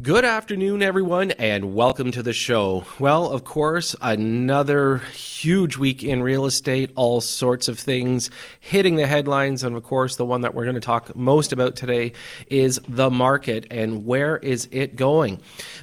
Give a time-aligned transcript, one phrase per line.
[0.00, 2.84] Good afternoon, everyone, and welcome to the show.
[2.98, 9.06] Well, of course, another huge week in real estate, all sorts of things hitting the
[9.06, 9.62] headlines.
[9.62, 12.14] And of course, the one that we're going to talk most about today
[12.48, 15.40] is the market and where is it going.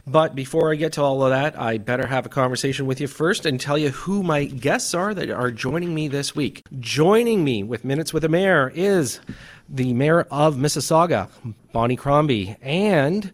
[0.08, 3.08] But before I get to all of that, I better have a conversation with you
[3.08, 6.64] first and tell you who my guests are that are joining me this week.
[6.80, 9.20] Joining me with Minutes with the Mayor is
[9.70, 11.30] the Mayor of Mississauga,
[11.72, 13.32] Bonnie Crombie, and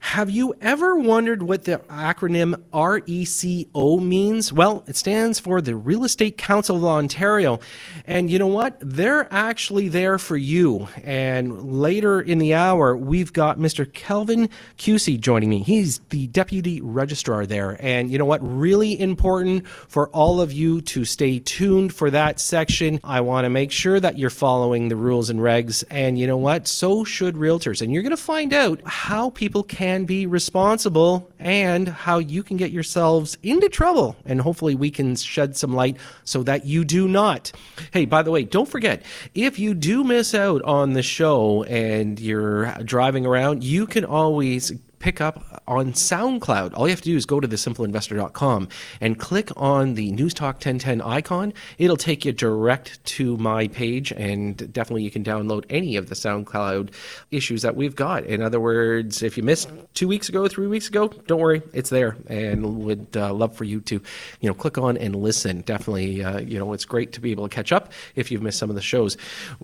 [0.00, 4.52] have you ever wondered what the acronym RECO means?
[4.52, 7.58] Well, it stands for the Real Estate Council of Ontario.
[8.06, 8.76] And you know what?
[8.80, 10.88] They're actually there for you.
[11.02, 13.90] And later in the hour, we've got Mr.
[13.92, 15.62] Kelvin Kucey joining me.
[15.62, 17.76] He's the Deputy Registrar there.
[17.80, 18.40] And you know what?
[18.42, 23.00] Really important for all of you to stay tuned for that section.
[23.02, 25.82] I want to make sure that you're following the rules and regs.
[25.90, 26.68] And you know what?
[26.68, 27.82] So should realtors.
[27.82, 32.42] And you're going to find out how people can can be responsible and how you
[32.42, 34.14] can get yourselves into trouble.
[34.26, 37.52] And hopefully, we can shed some light so that you do not.
[37.90, 39.02] Hey, by the way, don't forget
[39.34, 44.72] if you do miss out on the show and you're driving around, you can always
[44.98, 46.74] pick up on SoundCloud.
[46.74, 48.68] All you have to do is go to thesimpleinvestor.com
[49.00, 51.52] and click on the News Talk 1010 icon.
[51.78, 56.14] It'll take you direct to my page, and definitely you can download any of the
[56.14, 56.90] SoundCloud
[57.30, 58.24] issues that we've got.
[58.24, 61.90] In other words, if you missed two weeks ago, three weeks ago, don't worry, it's
[61.90, 64.00] there, and would uh, love for you to,
[64.40, 65.60] you know, click on and listen.
[65.62, 68.58] Definitely, uh, you know, it's great to be able to catch up if you've missed
[68.58, 69.16] some of the shows.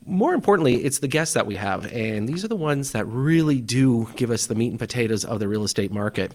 [0.06, 3.60] More importantly, it's the guests that we have, and these are the ones that really
[3.60, 6.32] do give us the meat and potatoes of the real estate market.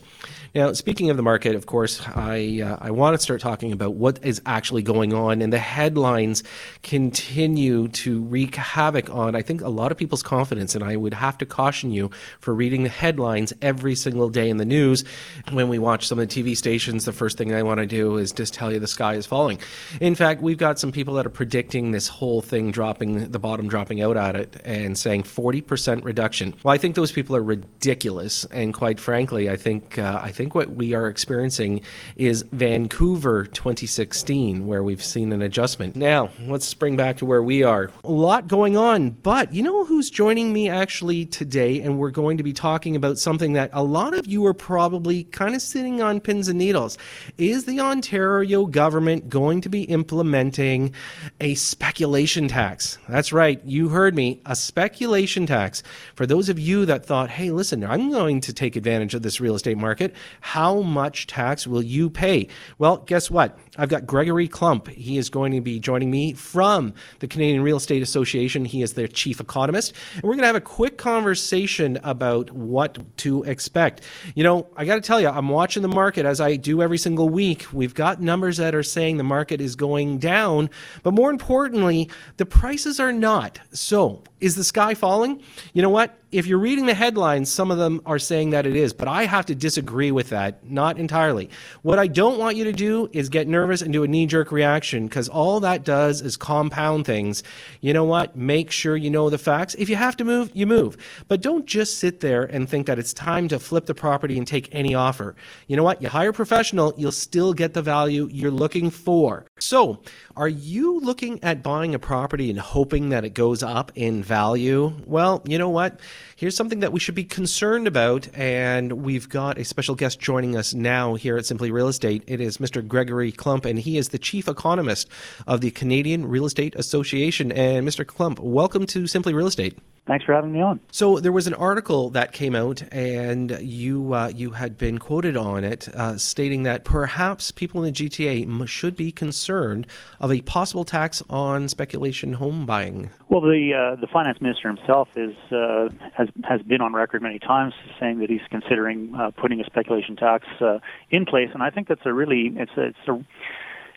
[0.55, 3.93] Now, speaking of the market, of course, I uh, I want to start talking about
[3.93, 6.43] what is actually going on, and the headlines
[6.81, 10.75] continue to wreak havoc on I think a lot of people's confidence.
[10.75, 12.09] And I would have to caution you
[12.39, 15.03] for reading the headlines every single day in the news.
[15.51, 18.17] When we watch some of the TV stations, the first thing I want to do
[18.17, 19.59] is just tell you the sky is falling.
[20.01, 23.67] In fact, we've got some people that are predicting this whole thing dropping, the bottom
[23.67, 26.55] dropping out at it, and saying 40% reduction.
[26.63, 30.55] Well, I think those people are ridiculous and quite frankly, I think uh, I think
[30.55, 31.81] what we are experiencing
[32.15, 35.97] is Vancouver 2016, where we've seen an adjustment.
[35.97, 37.91] Now, let's spring back to where we are.
[38.05, 42.37] A lot going on, but you know who's joining me actually today, and we're going
[42.37, 46.01] to be talking about something that a lot of you are probably kind of sitting
[46.01, 46.97] on pins and needles.
[47.37, 50.93] Is the Ontario government going to be implementing
[51.41, 52.97] a speculation tax?
[53.09, 55.83] That's right, you heard me, a speculation tax.
[56.15, 59.23] For those of you that thought, hey, listen, I'm going to take take advantage of
[59.23, 60.13] this real estate market.
[60.41, 62.47] How much tax will you pay?
[62.77, 63.57] Well, guess what?
[63.77, 64.87] I've got Gregory Klump.
[64.89, 68.65] He is going to be joining me from the Canadian Real Estate Association.
[68.65, 69.93] He is their chief economist.
[70.13, 74.01] And we're going to have a quick conversation about what to expect.
[74.35, 76.99] You know, I got to tell you, I'm watching the market as I do every
[76.99, 77.65] single week.
[77.73, 80.69] We've got numbers that are saying the market is going down,
[81.01, 83.59] but more importantly, the prices are not.
[83.71, 85.41] So, is the sky falling?
[85.73, 86.15] You know what?
[86.31, 89.25] If you're reading the headlines, some of them are saying that it is, but I
[89.25, 91.49] have to disagree with that, not entirely.
[91.81, 94.51] What I don't want you to do is get nervous and do a knee jerk
[94.51, 97.41] reaction because all that does is compound things.
[97.81, 98.35] You know what?
[98.35, 99.73] Make sure you know the facts.
[99.79, 100.97] If you have to move, you move.
[101.27, 104.45] But don't just sit there and think that it's time to flip the property and
[104.45, 105.35] take any offer.
[105.65, 105.99] You know what?
[105.99, 109.45] You hire a professional, you'll still get the value you're looking for.
[109.59, 109.99] So,
[110.37, 114.93] are you looking at buying a property and hoping that it goes up in value?
[115.05, 115.99] Well, you know what?
[116.39, 120.55] Here's something that we should be concerned about, and we've got a special guest joining
[120.55, 122.23] us now here at Simply Real Estate.
[122.27, 122.81] It is Mr.
[122.87, 125.09] Gregory Klump, and he is the chief economist
[125.47, 127.51] of the Canadian Real Estate Association.
[127.51, 128.05] And Mr.
[128.05, 129.77] Klump, welcome to Simply Real Estate.
[130.09, 130.79] Thanks for having me on.
[130.91, 135.37] So there was an article that came out, and you uh, you had been quoted
[135.37, 139.85] on it, uh, stating that perhaps people in the GTA should be concerned
[140.19, 143.11] of a possible tax on speculation home buying.
[143.27, 147.39] Well, the uh, the finance minister himself is uh, has has been on record many
[147.39, 150.79] times saying that he's considering uh, putting a speculation tax uh,
[151.09, 153.13] in place, and I think that's a really it's a, it's a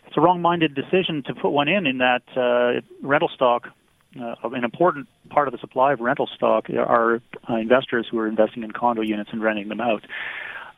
[0.07, 1.87] it's a wrong-minded decision to put one in.
[1.87, 3.67] In that rental stock
[4.19, 8.27] uh, an important part of the supply of rental stock are uh, investors who are
[8.27, 10.03] investing in condo units and renting them out.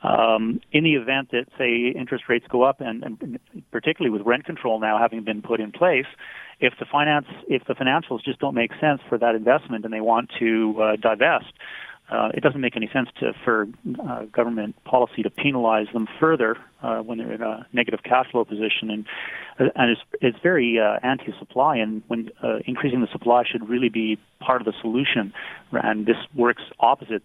[0.06, 3.40] Um, in the event that, say, interest rates go up, and, and
[3.72, 6.06] particularly with rent control now having been put in place,
[6.60, 10.02] if the finance, if the financials just don't make sense for that investment, and they
[10.02, 11.52] want to uh, divest,
[12.12, 13.68] uh, it doesn't make any sense to for
[14.08, 18.46] uh, government policy to penalize them further uh, when they're in a negative cash flow
[18.46, 19.06] position, and
[19.60, 23.90] uh, and it's it's very uh, anti-supply, and when uh, increasing the supply should really
[23.90, 25.34] be part of the solution,
[25.72, 27.24] and this works opposite,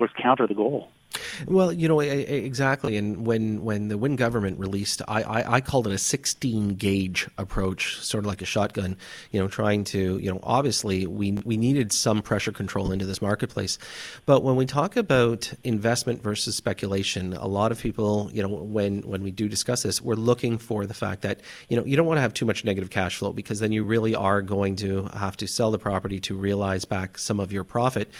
[0.00, 0.88] works counter the goal.
[1.46, 5.86] Well, you know exactly, and when when the Wynne government released, I, I, I called
[5.86, 8.96] it a 16 gauge approach, sort of like a shotgun.
[9.32, 13.20] You know, trying to you know obviously we we needed some pressure control into this
[13.20, 13.78] marketplace,
[14.24, 19.00] but when we talk about investment versus speculation, a lot of people you know when
[19.02, 22.06] when we do discuss this, we're looking for the fact that you know you don't
[22.06, 25.04] want to have too much negative cash flow because then you really are going to
[25.06, 28.10] have to sell the property to realize back some of your profit.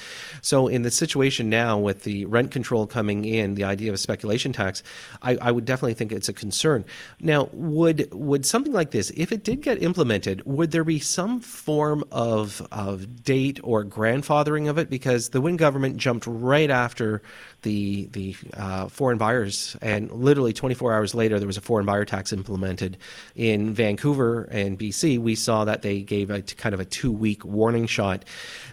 [0.43, 3.99] So in the situation now with the rent control coming in, the idea of a
[3.99, 4.83] speculation tax,
[5.23, 6.85] I, I, would definitely think it's a concern.
[7.21, 11.41] Now, would would something like this, if it did get implemented, would there be some
[11.41, 14.91] form of of date or grandfathering of it?
[14.91, 17.23] Because the Wynne government jumped right after
[17.63, 22.05] the the uh, foreign buyers, and literally 24 hours later, there was a foreign buyer
[22.05, 22.97] tax implemented
[23.35, 25.19] in Vancouver and BC.
[25.19, 28.25] We saw that they gave a kind of a two week warning shot.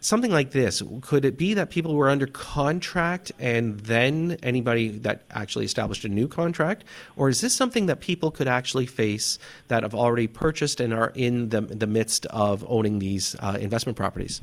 [0.01, 5.23] Something like this, could it be that people were under contract and then anybody that
[5.31, 6.83] actually established a new contract,
[7.15, 11.11] or is this something that people could actually face that have already purchased and are
[11.15, 14.41] in the the midst of owning these uh, investment properties?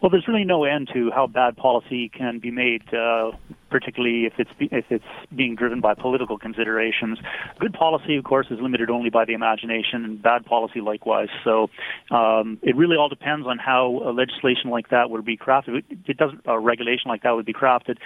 [0.00, 3.32] Well, there's really no end to how bad policy can be made, uh,
[3.68, 5.04] particularly if it's if it's
[5.36, 7.18] being driven by political considerations.
[7.58, 11.28] Good policy, of course, is limited only by the imagination, and bad policy likewise.
[11.44, 11.68] So
[12.10, 15.82] um, it really all depends on how a legislation like that would be crafted.
[15.90, 17.98] It doesn't a regulation like that would be crafted,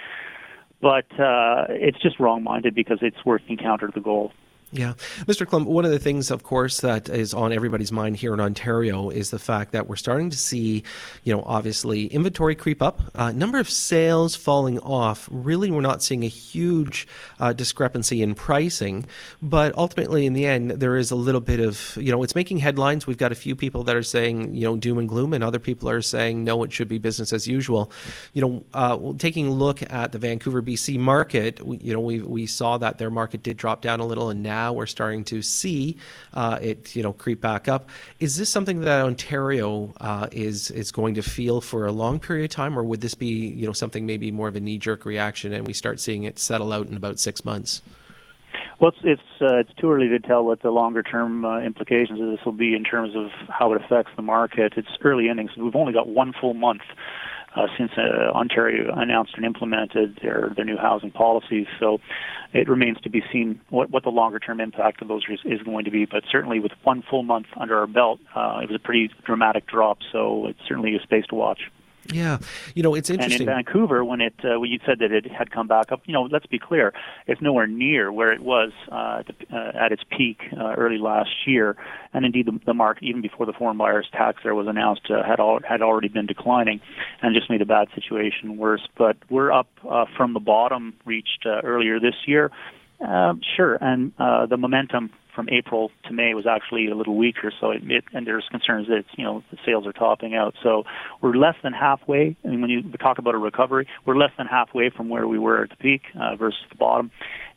[0.81, 4.33] but uh, it's just wrong-minded because it's working counter to the goal.
[4.77, 4.93] Yeah.
[5.25, 5.45] Mr.
[5.45, 9.09] Klump, one of the things, of course, that is on everybody's mind here in Ontario
[9.09, 10.83] is the fact that we're starting to see,
[11.23, 15.29] you know, obviously inventory creep up, uh, number of sales falling off.
[15.31, 17.07] Really, we're not seeing a huge
[17.39, 19.05] uh, discrepancy in pricing,
[19.41, 22.57] but ultimately, in the end, there is a little bit of, you know, it's making
[22.57, 23.07] headlines.
[23.07, 25.59] We've got a few people that are saying, you know, doom and gloom, and other
[25.59, 27.91] people are saying, no, it should be business as usual.
[28.33, 32.45] You know, uh, taking a look at the Vancouver, BC market, you know, we, we
[32.45, 35.41] saw that their market did drop down a little, and now now we're starting to
[35.43, 35.97] see
[36.33, 37.89] uh, it, you know, creep back up.
[38.19, 42.45] Is this something that Ontario uh, is is going to feel for a long period
[42.45, 43.27] of time, or would this be,
[43.59, 46.39] you know, something maybe more of a knee jerk reaction, and we start seeing it
[46.39, 47.81] settle out in about six months?
[48.79, 52.19] Well, it's it's, uh, it's too early to tell what the longer term uh, implications
[52.19, 54.73] of this will be in terms of how it affects the market.
[54.75, 55.51] It's early innings.
[55.55, 56.81] We've only got one full month
[57.55, 61.67] uh, since uh, Ontario announced and implemented their their new housing policies.
[61.79, 61.99] So
[62.53, 65.85] it remains to be seen what what the longer term impact of those is, going
[65.85, 66.05] to be.
[66.05, 69.67] But certainly, with one full month under our belt, uh, it was a pretty dramatic
[69.67, 69.99] drop.
[70.11, 71.59] So it's certainly a space to watch.
[72.13, 72.37] Yeah,
[72.75, 73.47] you know it's interesting.
[73.47, 76.01] And in Vancouver, when it uh, when you said that it had come back up,
[76.05, 76.93] you know, let's be clear,
[77.25, 81.29] it's nowhere near where it was uh, at, uh, at its peak uh, early last
[81.47, 81.75] year,
[82.13, 85.23] and indeed the, the market even before the foreign buyers tax there was announced uh,
[85.23, 86.79] had all, had already been declining,
[87.21, 88.87] and just made a bad situation worse.
[88.97, 92.51] But we're up uh, from the bottom reached uh, earlier this year.
[93.05, 97.51] Uh, sure, and uh, the momentum from April to May was actually a little weaker.
[97.59, 100.55] So it, it and there's concerns that you know the sales are topping out.
[100.63, 100.83] So
[101.21, 102.35] we're less than halfway.
[102.43, 105.37] I mean, when you talk about a recovery, we're less than halfway from where we
[105.37, 107.11] were at the peak uh, versus the bottom,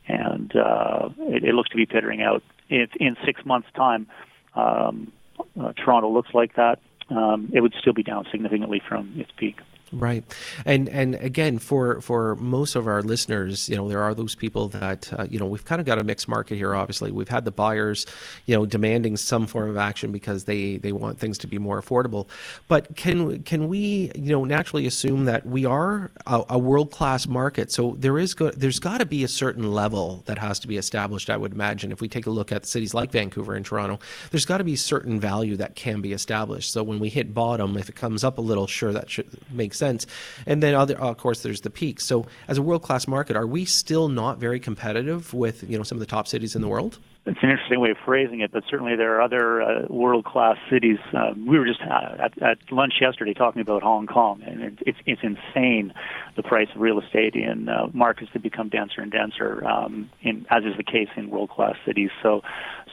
[0.06, 2.42] and uh, it, it looks to be petering out.
[2.68, 4.06] If in six months' time,
[4.54, 5.12] um,
[5.58, 9.56] uh, Toronto looks like that, um, it would still be down significantly from its peak.
[9.90, 10.22] Right,
[10.66, 14.68] and and again, for for most of our listeners, you know, there are those people
[14.68, 16.74] that uh, you know we've kind of got a mixed market here.
[16.74, 18.04] Obviously, we've had the buyers,
[18.44, 21.80] you know, demanding some form of action because they they want things to be more
[21.80, 22.28] affordable.
[22.68, 27.26] But can can we you know naturally assume that we are a, a world class
[27.26, 27.72] market?
[27.72, 30.76] So there is go- there's got to be a certain level that has to be
[30.76, 31.30] established.
[31.30, 34.00] I would imagine if we take a look at cities like Vancouver and Toronto,
[34.32, 36.72] there's got to be certain value that can be established.
[36.72, 39.72] So when we hit bottom, if it comes up a little, sure that should make
[39.78, 40.06] sense.
[40.46, 42.00] And then, other, of course, there's the peak.
[42.00, 45.84] So, as a world class market, are we still not very competitive with you know
[45.84, 46.98] some of the top cities in the world?
[47.28, 50.96] It's an interesting way of phrasing it, but certainly there are other uh, world-class cities.
[51.12, 54.78] Uh, we were just uh, at, at lunch yesterday talking about Hong Kong, and it,
[54.86, 55.92] it's it's insane
[56.36, 60.46] the price of real estate in uh, markets that become denser and denser, um, in,
[60.48, 62.08] as is the case in world-class cities.
[62.22, 62.40] So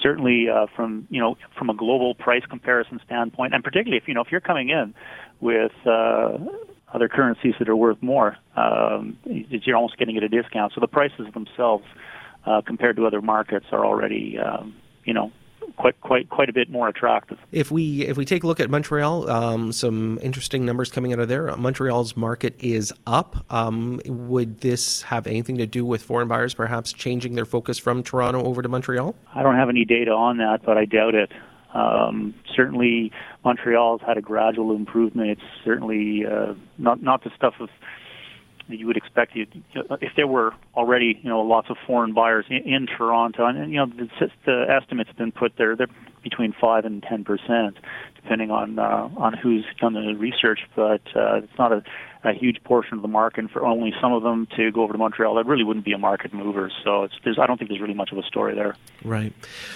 [0.03, 4.13] certainly uh, from you know from a global price comparison standpoint, and particularly if you
[4.13, 4.93] know if you're coming in
[5.39, 6.37] with uh,
[6.95, 10.71] other currencies that are worth more, um, you're almost getting at a discount.
[10.73, 11.83] So the prices themselves,
[12.45, 14.73] uh, compared to other markets, are already, um,
[15.03, 15.31] you know,
[15.75, 17.37] quite quite quite a bit more attractive.
[17.51, 21.19] If we if we take a look at Montreal, um, some interesting numbers coming out
[21.19, 21.53] of there.
[21.57, 23.45] Montreal's market is up.
[23.49, 28.03] Um, would this have anything to do with foreign buyers perhaps changing their focus from
[28.03, 29.15] Toronto over to Montreal?
[29.33, 31.31] I don't have any data on that, but I doubt it.
[31.75, 33.11] Um, certainly,
[33.43, 35.29] Montreal has had a gradual improvement.
[35.29, 37.69] It's certainly uh, not not the stuff of
[38.67, 39.45] you would expect you
[40.01, 43.71] if there were already you know lots of foreign buyers in, in Toronto, and, and
[43.71, 45.75] you know the, the estimates have been put there.
[45.75, 45.87] They're
[46.23, 47.77] between five and ten percent,
[48.15, 50.61] depending on uh, on who's done the research.
[50.75, 51.83] But uh, it's not a
[52.25, 54.93] a huge portion of the market, and for only some of them to go over
[54.93, 56.71] to Montreal, that really wouldn't be a market mover.
[56.83, 58.75] So it's, there's, I don't think there's really much of a story there.
[59.03, 59.33] Right.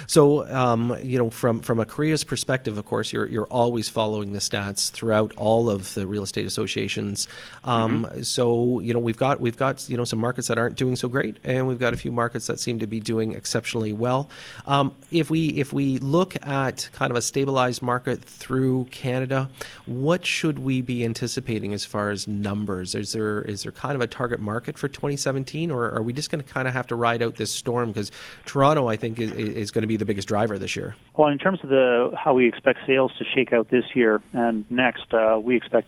[0.08, 4.34] So um, you know, from from a CREA's perspective, of course, you're you're always following
[4.34, 7.27] the stats throughout all of the real estate associations.
[7.63, 8.22] Um, mm-hmm.
[8.24, 11.08] So you know, we've got we've got you know some markets that aren't doing so
[11.08, 14.29] great, and we've got a few markets that seem to be doing exceptionally well.
[14.65, 19.50] Um, if we if we look at kind of a stabilized market through Canada,
[19.86, 22.96] what should we be anticipating as far as numbers?
[22.96, 26.31] Is there is there kind of a target market for 2017, or are we just
[26.31, 27.89] going to kind of have to ride out this storm?
[27.89, 28.12] Because
[28.46, 30.96] Toronto, I think, is, is going to be the biggest driver this year.
[31.17, 34.65] Well, in terms of the how we expect sales to shake out this year and
[34.72, 35.88] next, uh, we expect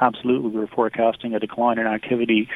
[0.00, 2.48] absolutely we're forecasting a decline in activity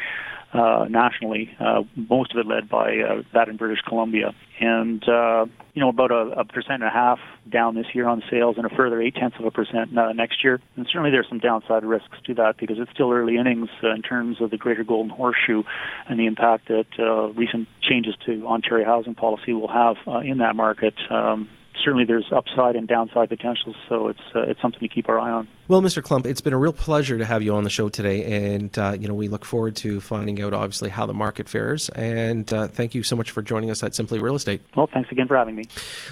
[0.52, 4.34] uh, nationally, uh, most of it led by uh, that in British Columbia.
[4.60, 7.18] And, uh, you know, about a, a percent and a half
[7.50, 10.42] down this year on sales and a further eight tenths of a percent uh, next
[10.42, 10.60] year.
[10.76, 14.02] And certainly there's some downside risks to that because it's still early innings uh, in
[14.02, 15.62] terms of the greater golden horseshoe
[16.08, 20.38] and the impact that uh, recent changes to Ontario housing policy will have uh, in
[20.38, 20.94] that market.
[21.10, 21.48] Um,
[21.84, 25.30] certainly there's upside and downside potential, so it's uh, it's something to keep our eye
[25.30, 25.48] on.
[25.70, 26.02] Well, Mr.
[26.02, 28.96] Klump, it's been a real pleasure to have you on the show today, and uh,
[28.98, 31.88] you know we look forward to finding out obviously how the market fares.
[31.90, 34.62] And uh, thank you so much for joining us at Simply Real Estate.
[34.74, 35.66] Well, thanks again for having me.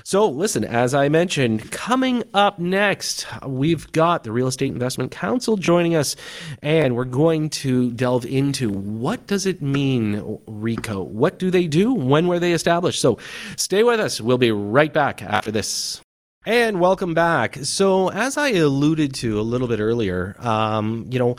[0.05, 5.57] So, listen, as I mentioned, coming up next, we've got the Real Estate Investment Council
[5.57, 6.15] joining us,
[6.63, 11.05] and we're going to delve into what does it mean, RECO?
[11.05, 11.93] What do they do?
[11.93, 13.01] When were they established?
[13.01, 13.19] So,
[13.57, 14.21] stay with us.
[14.21, 16.01] We'll be right back after this.
[16.49, 17.59] And welcome back.
[17.61, 21.37] So, as I alluded to a little bit earlier, um, you know,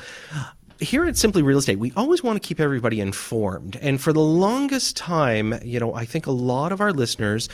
[0.80, 3.76] here at Simply Real Estate, we always want to keep everybody informed.
[3.82, 7.50] And for the longest time, you know, I think a lot of our listeners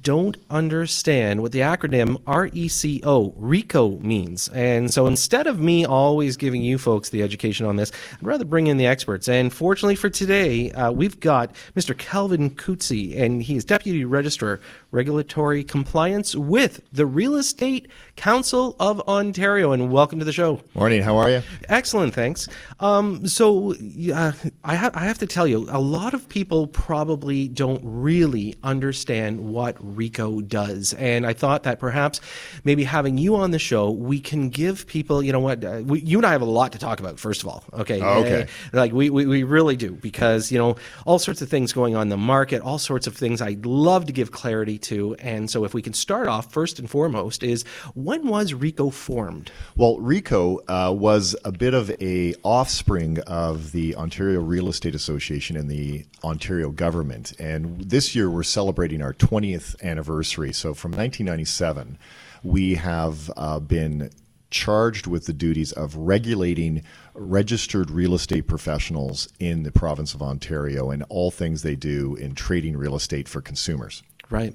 [0.00, 4.48] don't understand what the acronym RECO, RECO means.
[4.48, 8.44] And so instead of me always giving you folks the education on this, I'd rather
[8.44, 9.28] bring in the experts.
[9.28, 11.98] And fortunately for today, uh, we've got Mr.
[11.98, 14.60] Kelvin Kucey, and he is Deputy Registrar
[14.92, 19.70] Regulatory Compliance with the Real Estate Council of Ontario.
[19.70, 20.60] And welcome to the show.
[20.74, 21.02] Morning.
[21.02, 21.42] How are you?
[21.68, 22.12] Excellent.
[22.12, 22.48] Thanks.
[22.80, 23.74] Um, so
[24.12, 24.32] uh,
[24.64, 29.40] I, ha- I have to tell you, a lot of people probably don't really understand
[29.40, 30.94] what RECO does.
[30.94, 32.20] And I thought that perhaps
[32.64, 36.00] maybe having you on the show, we can give people, you know what, uh, we,
[36.00, 37.62] you and I have a lot to talk about, first of all.
[37.72, 38.00] Okay.
[38.02, 38.42] Oh, okay.
[38.42, 38.46] Uh,
[38.76, 40.74] like we, we, we really do because, you know,
[41.06, 44.06] all sorts of things going on in the market, all sorts of things I'd love
[44.06, 45.14] to give clarity to.
[45.20, 47.64] And so if we can start off first and foremost is
[48.08, 49.52] when was RECO formed?
[49.76, 55.58] Well, RECO uh, was a bit of a offspring of the Ontario Real Estate Association
[55.58, 57.34] and the Ontario government.
[57.38, 60.54] And this year we're celebrating our 20th anniversary.
[60.54, 61.98] So from 1997,
[62.42, 64.08] we have uh, been
[64.50, 70.90] charged with the duties of regulating registered real estate professionals in the province of Ontario
[70.90, 74.02] and all things they do in trading real estate for consumers.
[74.30, 74.54] Right.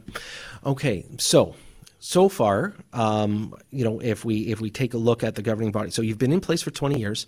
[0.66, 1.06] Okay.
[1.20, 1.54] So
[2.06, 5.72] so far, um, you know, if we if we take a look at the governing
[5.72, 7.26] body, so you've been in place for 20 years.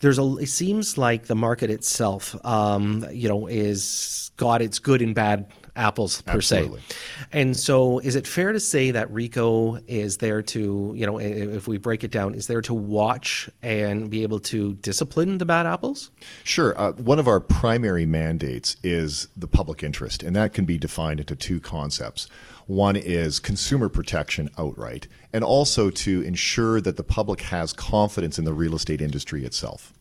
[0.00, 0.24] There's a.
[0.38, 5.46] It seems like the market itself, um, you know, is got its good and bad
[5.76, 6.80] apples per Absolutely.
[6.80, 6.96] se.
[7.32, 11.68] And so, is it fair to say that RECO is there to, you know, if
[11.68, 15.66] we break it down, is there to watch and be able to discipline the bad
[15.66, 16.10] apples?
[16.42, 16.78] Sure.
[16.80, 21.20] Uh, one of our primary mandates is the public interest, and that can be defined
[21.20, 22.28] into two concepts.
[22.66, 28.44] One is consumer protection outright, and also to ensure that the public has confidence in
[28.44, 29.92] the real estate industry itself.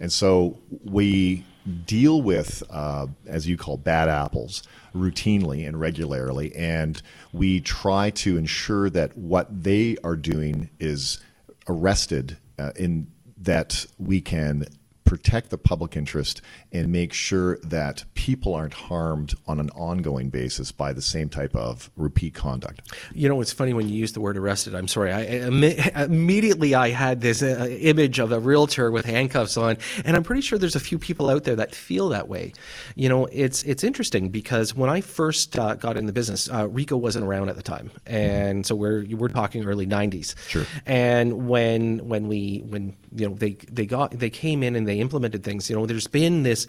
[0.00, 1.44] And so we
[1.86, 7.00] deal with, uh, as you call, bad apples routinely and regularly, and
[7.32, 11.20] we try to ensure that what they are doing is
[11.68, 13.06] arrested uh, in
[13.38, 14.66] that we can
[15.12, 16.40] protect the public interest
[16.72, 21.54] and make sure that people aren't harmed on an ongoing basis by the same type
[21.54, 22.80] of repeat conduct.
[23.12, 24.74] You know, it's funny when you use the word arrested.
[24.74, 25.12] I'm sorry.
[25.12, 30.22] I, immediately I had this uh, image of a realtor with handcuffs on, and I'm
[30.22, 32.54] pretty sure there's a few people out there that feel that way.
[32.94, 36.68] You know, it's it's interesting because when I first uh, got in the business, uh,
[36.68, 40.34] RECO wasn't around at the time, and so we're we're talking early '90s.
[40.48, 40.64] Sure.
[40.86, 45.01] And when when we when you know they they got they came in and they
[45.02, 45.68] implemented things.
[45.68, 46.66] You know, there's been this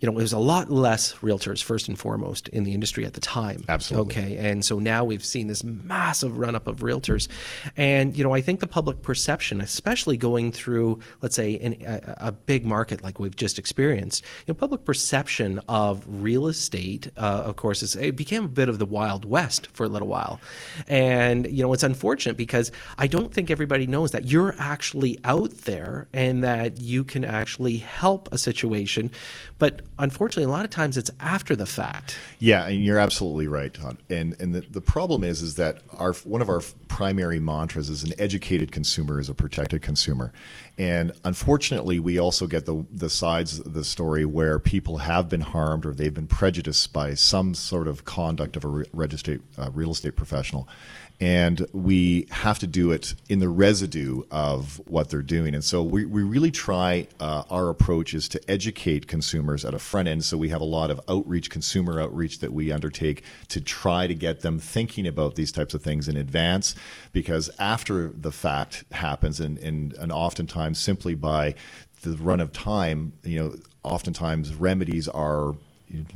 [0.00, 3.20] you know, there's a lot less realtors first and foremost in the industry at the
[3.20, 3.64] time.
[3.68, 4.16] Absolutely.
[4.16, 7.28] Okay, and so now we've seen this massive run up of realtors,
[7.76, 12.14] and you know, I think the public perception, especially going through, let's say, in a,
[12.16, 17.42] a big market like we've just experienced, you know, public perception of real estate, uh,
[17.44, 20.40] of course, is it became a bit of the wild west for a little while,
[20.88, 25.50] and you know, it's unfortunate because I don't think everybody knows that you're actually out
[25.62, 29.10] there and that you can actually help a situation,
[29.58, 32.16] but unfortunately, a lot of times it's after the fact.
[32.38, 33.98] Yeah, and you're absolutely right, Todd.
[34.08, 38.02] And and the, the problem is is that our one of our primary mantras is
[38.02, 40.32] an educated consumer is a protected consumer.
[40.78, 45.42] And unfortunately, we also get the the sides of the story where people have been
[45.42, 49.70] harmed or they've been prejudiced by some sort of conduct of a re- registered uh,
[49.72, 50.68] real estate professional
[51.20, 55.54] and we have to do it in the residue of what they're doing.
[55.54, 59.78] And so we, we really try, uh, our approach is to educate consumers at a
[59.78, 60.24] front end.
[60.24, 64.14] So we have a lot of outreach, consumer outreach that we undertake to try to
[64.14, 66.74] get them thinking about these types of things in advance,
[67.12, 71.54] because after the fact happens, and, and, and oftentimes simply by
[72.02, 75.54] the run of time, you know, oftentimes remedies are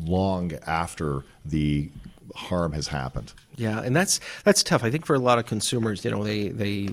[0.00, 1.90] long after the
[2.34, 3.32] harm has happened.
[3.56, 4.84] Yeah, and that's that's tough.
[4.84, 6.88] I think for a lot of consumers, you know, they they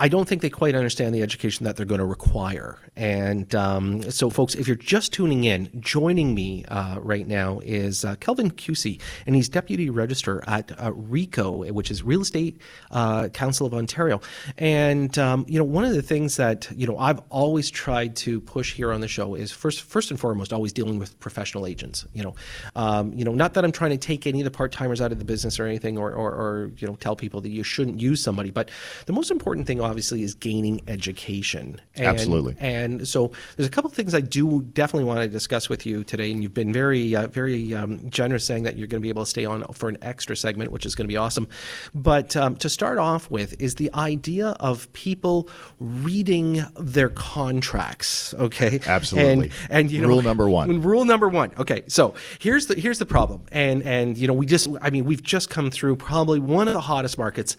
[0.00, 2.78] I don't think they quite understand the education that they're going to require.
[2.96, 8.04] And um, so, folks, if you're just tuning in, joining me uh, right now is
[8.04, 12.60] uh, Kelvin Kucey, and he's Deputy Registrar at uh, RECO, which is Real Estate
[12.90, 14.20] uh, Council of Ontario.
[14.58, 18.40] And, um, you know, one of the things that, you know, I've always tried to
[18.40, 22.04] push here on the show is first, first and foremost, always dealing with professional agents.
[22.12, 22.34] You know,
[22.74, 25.12] um, you know, not that I'm trying to take any of the part timers out
[25.12, 28.00] of the business or anything or, or, or, you know, tell people that you shouldn't
[28.00, 28.50] use somebody.
[28.50, 28.72] But
[29.06, 31.80] the most important thing, obviously, is gaining education.
[31.94, 32.56] And, Absolutely.
[32.58, 36.04] And so there's a couple of things I do definitely want to discuss with you
[36.04, 36.32] today.
[36.32, 39.24] And you've been very, uh, very um, generous saying that you're going to be able
[39.24, 41.48] to stay on for an extra segment, which is going to be awesome.
[41.94, 45.48] But um, to start off with is the idea of people
[45.78, 48.34] reading their contracts.
[48.34, 48.80] Okay.
[48.86, 49.50] Absolutely.
[49.68, 50.82] And, and you know, rule number one.
[50.84, 51.52] Rule number one.
[51.58, 51.82] Okay.
[51.88, 53.42] So here's the here's the problem.
[53.52, 56.74] And and you know we just I mean we've just come through probably one of
[56.74, 57.56] the hottest markets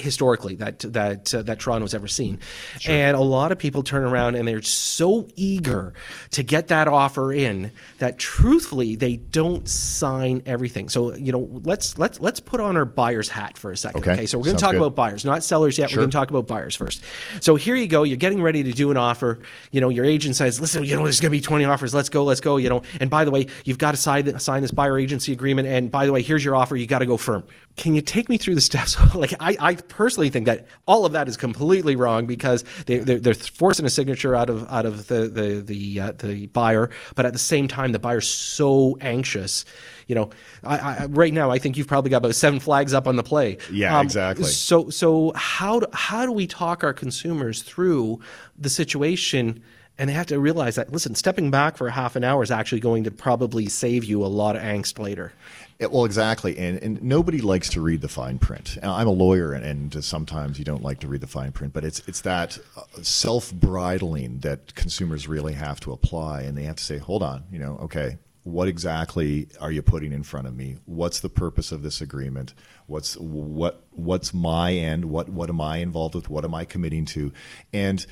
[0.00, 2.38] historically that that uh, that Toronto's ever seen.
[2.78, 2.94] Sure.
[2.94, 5.94] And a lot of people turn around and they're so eager
[6.30, 10.88] to get that offer in that truthfully they don't sign everything.
[10.88, 14.00] So, you know, let's let's let's put on our buyer's hat for a second.
[14.00, 14.12] Okay.
[14.12, 14.26] okay?
[14.26, 14.82] So we're going to talk good.
[14.82, 15.90] about buyers, not sellers yet.
[15.90, 15.98] Sure.
[15.98, 17.02] We're going to talk about buyers first.
[17.40, 19.40] So here you go, you're getting ready to do an offer.
[19.70, 21.94] You know, your agent says, "Listen, you know, there's going to be 20 offers.
[21.94, 24.62] Let's go, let's go." You know, and by the way, you've got to sign sign
[24.62, 26.76] this buyer agency agreement and by the way, here's your offer.
[26.76, 27.44] You got to go firm.
[27.76, 28.96] Can you take me through the steps?
[29.14, 33.18] like I, I personally think that all of that is completely wrong because they, they're,
[33.18, 37.26] they're forcing a signature out of out of the the the, uh, the buyer, but
[37.26, 39.64] at the same time, the buyer's so anxious.
[40.06, 40.30] You know,
[40.64, 43.22] I, I, right now I think you've probably got about seven flags up on the
[43.22, 43.58] play.
[43.70, 44.46] Yeah, um, exactly.
[44.46, 48.20] So so how do, how do we talk our consumers through
[48.58, 49.62] the situation?
[50.00, 52.80] and they have to realize that listen stepping back for half an hour is actually
[52.80, 55.32] going to probably save you a lot of angst later
[55.78, 58.76] it, well, exactly, and and nobody likes to read the fine print.
[58.82, 61.84] I'm a lawyer, and, and sometimes you don't like to read the fine print, but
[61.84, 66.76] it's it's that uh, self bridling that consumers really have to apply, and they have
[66.76, 70.56] to say, hold on, you know, okay, what exactly are you putting in front of
[70.56, 70.78] me?
[70.86, 72.54] What's the purpose of this agreement?
[72.86, 75.04] What's what what's my end?
[75.04, 76.28] What what am I involved with?
[76.28, 77.32] What am I committing to?
[77.72, 78.04] And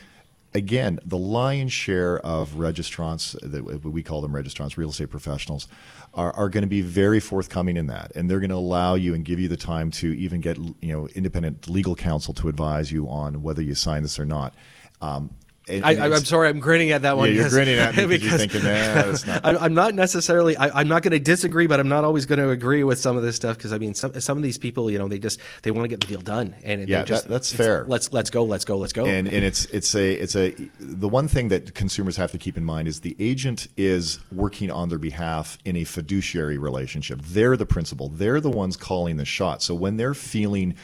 [0.57, 3.35] again, the lion's share of registrants,
[3.85, 5.69] we call them registrants, real estate professionals,
[6.17, 9.15] are, are going to be very forthcoming in that, and they're going to allow you
[9.15, 12.91] and give you the time to even get you know independent legal counsel to advise
[12.91, 14.55] you on whether you sign this or not.
[15.01, 15.31] Um,
[15.69, 17.29] and, I, am sorry, I'm grinning at that one.
[17.29, 19.45] Yeah, you're grinning at me because you're thinking, nah, not.
[19.63, 20.57] I'm not necessarily.
[20.57, 23.17] I, am not going to disagree, but I'm not always going to agree with some
[23.17, 25.41] of this stuff because I mean, some some of these people, you know, they just
[25.63, 27.85] they want to get the deal done, and yeah, just, that, that's fair.
[27.89, 29.07] Let's let's go, let's go, let's go.
[29.07, 32.57] And and it's it's a it's a the one thing that consumers have to keep
[32.57, 37.21] in mind is the agent is working on their behalf in a fiduciary relationship.
[37.23, 38.09] They're the principal.
[38.09, 39.65] They're the ones calling the shots.
[39.65, 40.77] So when they're feeling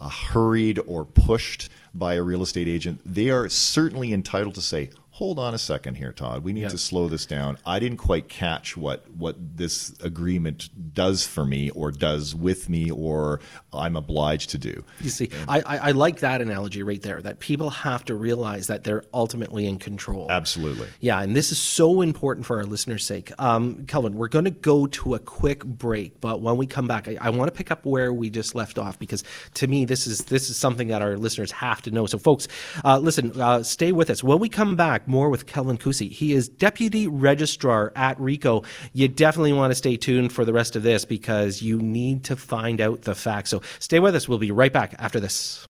[0.00, 4.90] uh, hurried or pushed by a real estate agent, they are certainly entitled to say,
[5.18, 6.44] hold on a second here, Todd.
[6.44, 6.68] We need yeah.
[6.68, 7.58] to slow this down.
[7.66, 12.88] I didn't quite catch what what this agreement does for me, or does with me,
[12.88, 13.40] or
[13.72, 14.84] I'm obliged to do.
[15.00, 17.20] You see, I, I like that analogy right there.
[17.20, 20.28] That people have to realize that they're ultimately in control.
[20.30, 20.86] Absolutely.
[21.00, 23.32] Yeah, and this is so important for our listeners' sake.
[23.40, 27.08] Um, Kelvin, we're going to go to a quick break, but when we come back,
[27.08, 30.06] I, I want to pick up where we just left off because to me, this
[30.06, 32.06] is this is something that our listeners have to know.
[32.06, 32.46] So, folks,
[32.84, 34.22] uh, listen, uh, stay with us.
[34.22, 36.10] When we come back more with Kelvin Kucey.
[36.10, 38.64] He is Deputy Registrar at RECO.
[38.92, 42.36] You definitely want to stay tuned for the rest of this because you need to
[42.36, 43.50] find out the facts.
[43.50, 44.28] So stay with us.
[44.28, 45.67] We'll be right back after this.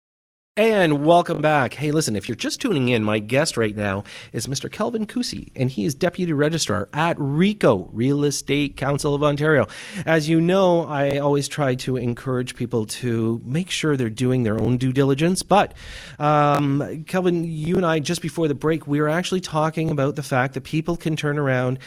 [0.57, 1.75] And welcome back.
[1.75, 4.71] Hey, listen, if you're just tuning in, my guest right now is Mr.
[4.71, 9.67] Kelvin Kucey, and he is Deputy Registrar at RECO, Real Estate Council of Ontario.
[10.07, 14.61] As you know, I always try to encourage people to make sure they're doing their
[14.61, 15.43] own due diligence.
[15.43, 15.75] But,
[16.21, 20.23] um, Kelvin, you and I, just before the break, we were actually talking about the
[20.23, 21.81] fact that people can turn around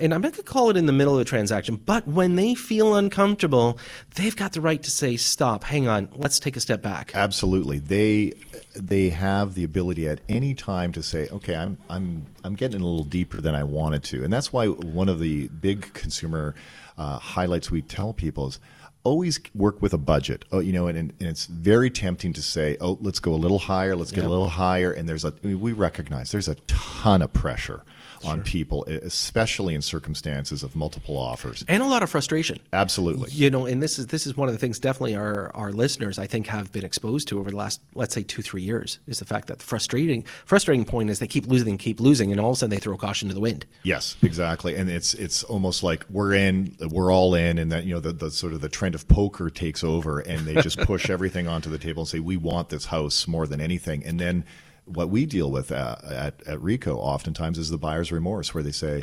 [0.00, 2.36] and I'm not going to call it in the middle of a transaction, but when
[2.36, 3.78] they feel uncomfortable,
[4.14, 7.78] they've got the right to say, "Stop, hang on, let's take a step back." Absolutely,
[7.78, 8.32] they
[8.74, 12.84] they have the ability at any time to say, "Okay, I'm I'm I'm getting a
[12.84, 16.54] little deeper than I wanted to," and that's why one of the big consumer
[16.96, 18.58] uh, highlights we tell people is
[19.04, 20.44] always work with a budget.
[20.52, 23.58] Oh, you know, and, and, it's very tempting to say, "Oh, let's go a little
[23.58, 27.32] higher, let's get a little higher," and there's a we recognize there's a ton of
[27.32, 27.82] pressure
[28.22, 28.30] sure.
[28.30, 32.58] on people, especially in circumstances of multiple offers and a lot of frustration.
[32.72, 35.72] Absolutely, you know, and this is this is one of the things definitely our our
[35.72, 38.98] listeners I think have been exposed to over the last let's say two three years
[39.06, 42.30] is the fact that the frustrating frustrating point is they keep losing, and keep losing,
[42.30, 43.66] and all of a sudden they throw caution to the wind.
[43.82, 47.94] Yes, exactly, and it's it's almost like we're in, we're all in, and that you
[47.94, 51.10] know the, the sort of the trend of poker takes over, and they just push
[51.18, 54.44] everything onto the table and say we want this house more than anything, and then
[54.88, 58.62] what we deal with uh, at, at, at RECO oftentimes is the buyer's remorse, where
[58.62, 59.02] they say,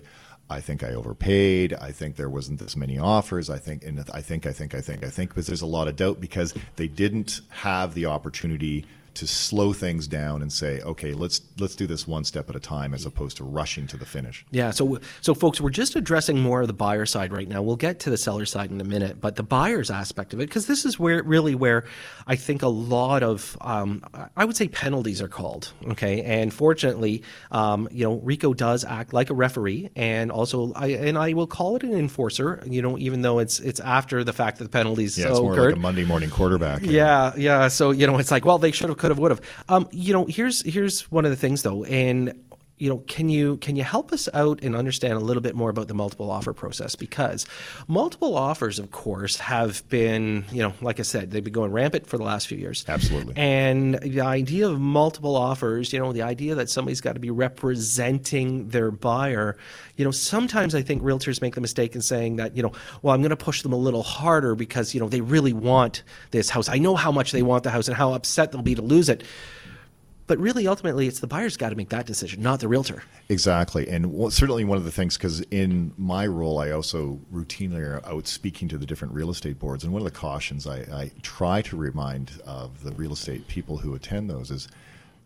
[0.50, 1.74] I think I overpaid.
[1.74, 3.50] I think there wasn't this many offers.
[3.50, 5.88] I think, and I think, I think, I think, I think, because there's a lot
[5.88, 11.13] of doubt because they didn't have the opportunity to slow things down and say, okay,
[11.13, 14.06] let's let's do this one step at a time as opposed to rushing to the
[14.06, 14.45] finish.
[14.51, 14.71] Yeah.
[14.71, 17.62] So so folks, we're just addressing more of the buyer side right now.
[17.62, 20.47] We'll get to the seller side in a minute, but the buyer's aspect of it,
[20.47, 21.86] because this is where really where
[22.28, 24.04] I think a lot of um,
[24.36, 25.71] I would say penalties are called.
[25.88, 30.88] Okay, and fortunately, um, you know, RECO does act like a referee, and also I
[30.88, 32.63] and I will call it an enforcer.
[32.65, 35.54] You know, even though it's it's after the fact that the penalties yeah, it's more
[35.54, 35.71] occurred.
[35.71, 36.82] like a Monday morning quarterback.
[36.84, 37.67] Yeah, yeah.
[37.69, 39.41] So you know, it's like, well, they should have could have, would have.
[39.70, 42.34] Um, you know, here's here's one of the things though, and
[42.77, 45.69] you know, can you can you help us out and understand a little bit more
[45.69, 46.95] about the multiple offer process?
[46.95, 47.45] Because
[47.88, 52.05] multiple offers, of course, have been, you know, like I said, they've been going rampant
[52.05, 52.83] for the last few years.
[52.88, 53.33] Absolutely.
[53.38, 57.31] And the idea of multiple offers, you know, the idea that somebody's got to be
[57.31, 59.55] representing their buyer,
[59.95, 63.15] you know, sometimes I think realtors make the mistake in saying that, you know, well,
[63.15, 66.49] I'm going to push them a little harder because, you know, they really want this
[66.49, 66.67] house.
[66.67, 69.07] I know how much they want the house and how upset they'll be to lose
[69.07, 69.23] it.
[70.27, 73.03] But really, ultimately, it's the buyer's got to make that decision, not the realtor.
[73.29, 73.88] Exactly.
[73.88, 78.25] And certainly one of the things, because in my role, I also routinely are out
[78.27, 79.83] speaking to the different real estate boards.
[79.83, 83.77] And one of the cautions I, I try to remind of the real estate people
[83.77, 84.67] who attend those is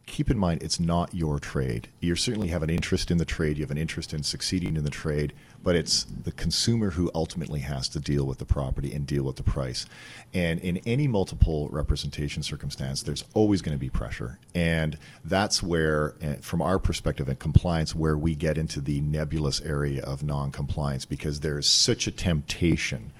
[0.06, 1.88] keep in mind it's not your trade.
[2.00, 4.84] You certainly have an interest in the trade, you have an interest in succeeding in
[4.84, 9.06] the trade, but it's the consumer who ultimately has to deal with the property and
[9.06, 9.86] deal with the price.
[10.34, 14.40] And in any multiple representation circumstance, there's always going to be pressure.
[14.56, 19.62] And that's where, eh, from our perspective and compliance, where we get into the nebulous
[19.62, 23.12] area of non compliance because there's such a temptation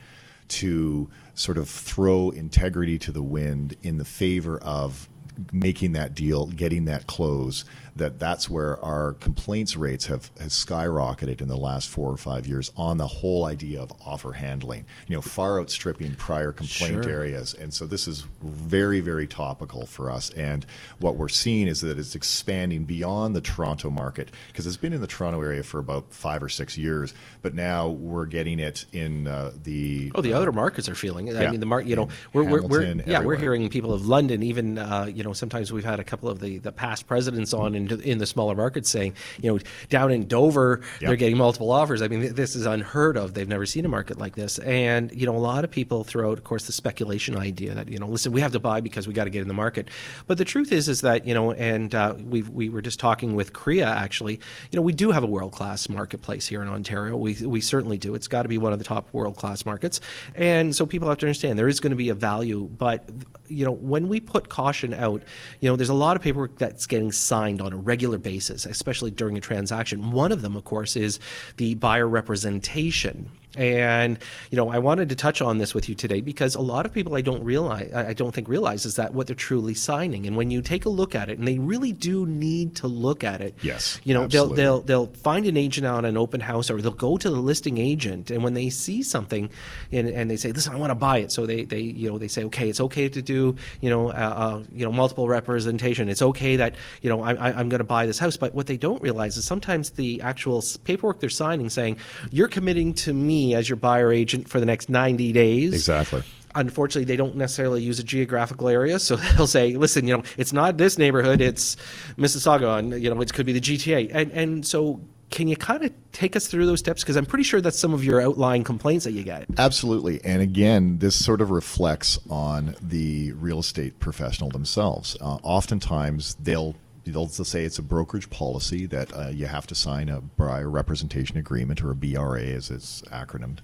[0.50, 5.08] to sort of throw integrity to the wind in the favor of
[5.52, 11.42] making that deal, getting that close, that that's where our complaints rates have has skyrocketed
[11.42, 14.86] in the last four or five years on the whole idea of offer handling.
[15.08, 17.10] You know, far outstripping prior complaint sure.
[17.10, 20.30] areas, and so this is very very topical for us.
[20.32, 20.66] And
[21.00, 25.02] what we're seeing is that it's expanding beyond the Toronto market because it's been in
[25.02, 29.28] the Toronto area for about five or six years, but now we're getting it in
[29.28, 31.36] uh, the oh the uh, other markets are feeling it.
[31.36, 31.48] Yeah.
[31.48, 33.24] I mean the market, you know, we're, we're, we're yeah everywhere.
[33.26, 36.40] we're hearing people of London, even uh, you know sometimes we've had a couple of
[36.40, 40.82] the the past presidents on in the smaller markets saying, you know, down in Dover,
[40.82, 41.10] yep.
[41.10, 42.02] they're getting multiple offers.
[42.02, 43.34] I mean, this is unheard of.
[43.34, 44.60] They've never seen a market like this.
[44.60, 47.90] And, you know, a lot of people throw out, of course, the speculation idea that,
[47.90, 49.90] you know, listen, we have to buy because we got to get in the market.
[50.28, 53.36] But the truth is, is that, you know, and uh, we we were just talking
[53.36, 54.40] with CREA, actually,
[54.72, 57.18] you know, we do have a world class marketplace here in Ontario.
[57.18, 58.16] We, we certainly do.
[58.16, 60.02] It's got to be one of the top world class markets.
[60.36, 62.70] And so people have to understand there is going to be a value.
[62.78, 63.10] But,
[63.50, 65.24] you know, when we put caution out,
[65.60, 69.12] you know, there's a lot of paperwork that's getting signed on a regular basis, especially
[69.12, 70.12] during a transaction.
[70.12, 71.20] One of them, of course, is
[71.58, 74.20] the buyer representation And
[74.52, 76.94] you know, I wanted to touch on this with you today because a lot of
[76.94, 80.28] people I don't realize, I don't think realize, is that what they're truly signing.
[80.28, 83.24] And when you take a look at it, and they really do need to look
[83.24, 83.56] at it.
[83.64, 84.58] Yes, you know, absolutely.
[84.58, 87.40] they'll they'll they'll find an agent on an open house, or they'll go to the
[87.40, 89.50] listing agent, and when they see something,
[89.92, 92.20] and, and they say, "Listen, I want to buy it," so they they you know
[92.20, 96.08] they say, "Okay, it's okay to do you know uh, uh, you know multiple representation.
[96.08, 98.68] It's okay that you know I, I, I'm going to buy this house." But what
[98.68, 101.98] they don't realize is sometimes the actual paperwork they're signing saying,
[102.30, 106.24] "You're committing to me as your buyer agent for the next 90 days." Exactly.
[106.56, 110.54] Unfortunately, they don't necessarily use a geographical area, so they'll say, "Listen, you know, it's
[110.54, 111.78] not this neighborhood; it's
[112.18, 115.84] Mississauga, and you know, it could be the GTA." And and so, can you kind
[115.84, 117.04] of take us through those steps?
[117.04, 119.46] Because I'm pretty sure that's some of your outlying complaints that you get.
[119.58, 120.24] Absolutely.
[120.24, 125.16] And again, this sort of reflects on the real estate professional themselves.
[125.22, 126.76] Uh, oftentimes, they'll
[127.10, 131.38] they'll say it's a brokerage policy that uh, you have to sign a buyer representation
[131.38, 133.60] agreement or a BRA as it's acronymed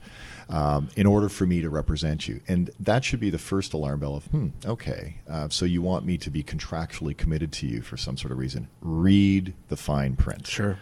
[0.49, 2.41] um, in order for me to represent you.
[2.47, 6.05] And that should be the first alarm bell of, hmm, okay, uh, so you want
[6.05, 8.67] me to be contractually committed to you for some sort of reason.
[8.81, 10.47] Read the fine print.
[10.47, 10.79] Sure.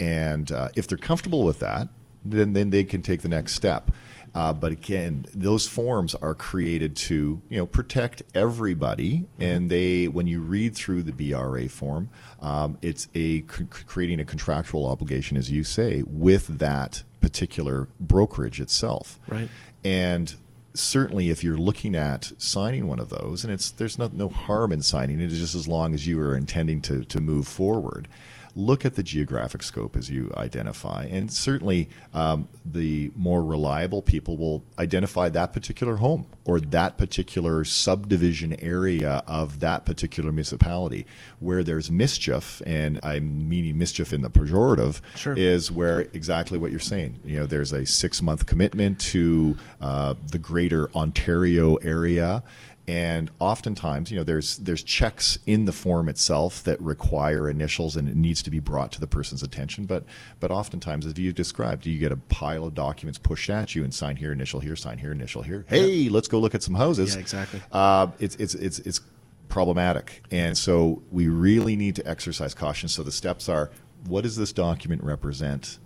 [0.00, 1.88] And uh, if they're comfortable with that,
[2.24, 3.90] then, then they can take the next step.
[4.38, 10.28] Uh, but again, those forms are created to you know protect everybody, and they when
[10.28, 12.08] you read through the BRA form,
[12.40, 18.60] um, it's a c- creating a contractual obligation, as you say, with that particular brokerage
[18.60, 19.18] itself.
[19.26, 19.48] Right.
[19.82, 20.32] And
[20.72, 24.70] certainly, if you're looking at signing one of those, and it's there's no, no harm
[24.70, 28.06] in signing it, just as long as you are intending to, to move forward.
[28.54, 34.36] Look at the geographic scope as you identify, and certainly um, the more reliable people
[34.36, 41.06] will identify that particular home or that particular subdivision area of that particular municipality.
[41.40, 45.34] Where there's mischief, and I'm meaning mischief in the pejorative, Sure.
[45.36, 47.20] is where exactly what you're saying.
[47.24, 52.42] You know, there's a six month commitment to uh, the greater Ontario area.
[52.88, 58.08] And oftentimes, you know, there's there's checks in the form itself that require initials, and
[58.08, 59.84] it needs to be brought to the person's attention.
[59.84, 60.04] But
[60.40, 63.92] but oftentimes, as you described, you get a pile of documents pushed at you, and
[63.92, 65.66] sign here, initial here, sign here, initial here.
[65.68, 67.14] Hey, let's go look at some houses.
[67.14, 67.60] Yeah, exactly.
[67.70, 69.02] Uh, it's it's it's it's
[69.50, 72.88] problematic, and so we really need to exercise caution.
[72.88, 73.70] So the steps are:
[74.06, 75.78] what does this document represent?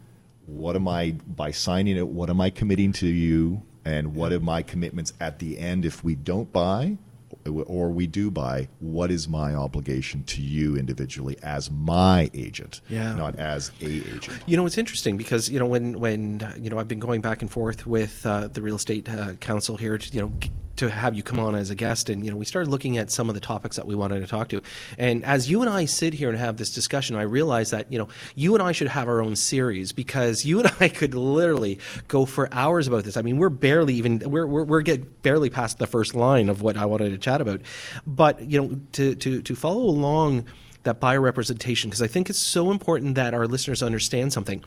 [0.47, 2.07] What am I by signing it?
[2.07, 3.63] What am I committing to you?
[3.85, 6.99] And what are my commitments at the end if we don't buy?
[7.47, 13.15] Or we do buy, what is my obligation to you individually as my agent, Yeah.
[13.15, 14.39] not as a agent?
[14.47, 17.41] You know, it's interesting because you know when when you know I've been going back
[17.43, 20.33] and forth with uh, the real estate uh, council here to you know
[20.77, 23.11] to have you come on as a guest, and you know we started looking at
[23.11, 24.63] some of the topics that we wanted to talk to,
[24.99, 27.99] and as you and I sit here and have this discussion, I realize that you
[27.99, 31.79] know you and I should have our own series because you and I could literally
[32.09, 33.17] go for hours about this.
[33.17, 34.83] I mean, we're barely even we're we're, we're
[35.23, 37.61] barely past the first line of what I wanted to chat about,
[38.07, 40.47] but you know to to to follow along
[40.85, 44.65] that buyer representation because I think it's so important that our listeners understand something.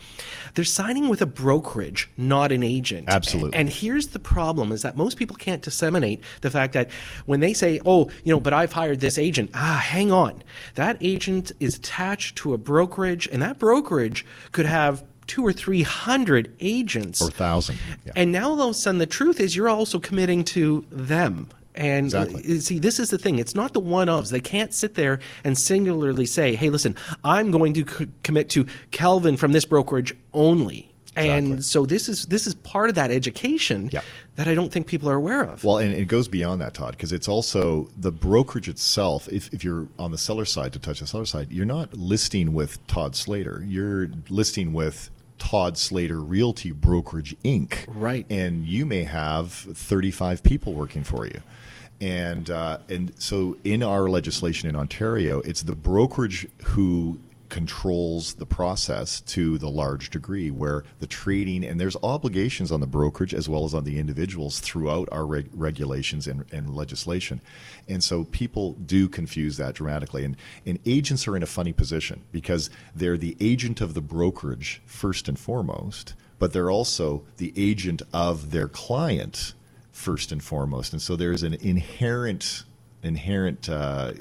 [0.53, 3.09] They're signing with a brokerage, not an agent.
[3.09, 3.57] Absolutely.
[3.57, 6.89] And here's the problem is that most people can't disseminate the fact that
[7.25, 10.43] when they say, "Oh, you know, but I've hired this agent." Ah, hang on.
[10.75, 15.81] That agent is attached to a brokerage and that brokerage could have two or three
[15.81, 17.77] hundred agents Or thousand.
[18.05, 18.13] Yeah.
[18.15, 21.49] and now all of a sudden, the truth is you're also committing to them.
[21.75, 22.59] And Exactly.
[22.61, 23.37] see, this is the thing.
[23.39, 24.31] It's not the one ofs.
[24.31, 28.65] They can't sit there and singularly say, "Hey, listen, I'm going to c- commit to
[28.91, 31.29] Kelvin from this brokerage only." Exactly.
[31.37, 34.01] And so this is this is part of that education Yeah.
[34.35, 35.63] that I don't think people are aware of.
[35.63, 39.29] Well, and it goes beyond that, Todd, because it's also the brokerage itself.
[39.31, 42.53] If, if you're on the seller side to touch the seller side, you're not listing
[42.53, 43.63] with Todd Slater.
[43.65, 47.85] You're listing with Todd Slater Realty Brokerage Inc.
[47.87, 48.25] Right.
[48.29, 51.39] And you may have 35 people working for you.
[52.01, 58.45] And uh, and so in our legislation in Ontario, it's the brokerage who controls the
[58.45, 63.47] process to the large degree where the trading and there's obligations on the brokerage as
[63.47, 67.39] well as on the individuals throughout our reg- regulations and, and legislation.
[67.87, 70.25] And so people do confuse that dramatically.
[70.25, 74.81] And, and agents are in a funny position because they're the agent of the brokerage
[74.85, 79.53] first and foremost but they're also the agent of their client
[79.95, 82.63] first and foremost and so there's an inherent
[83.01, 84.11] inherent uh,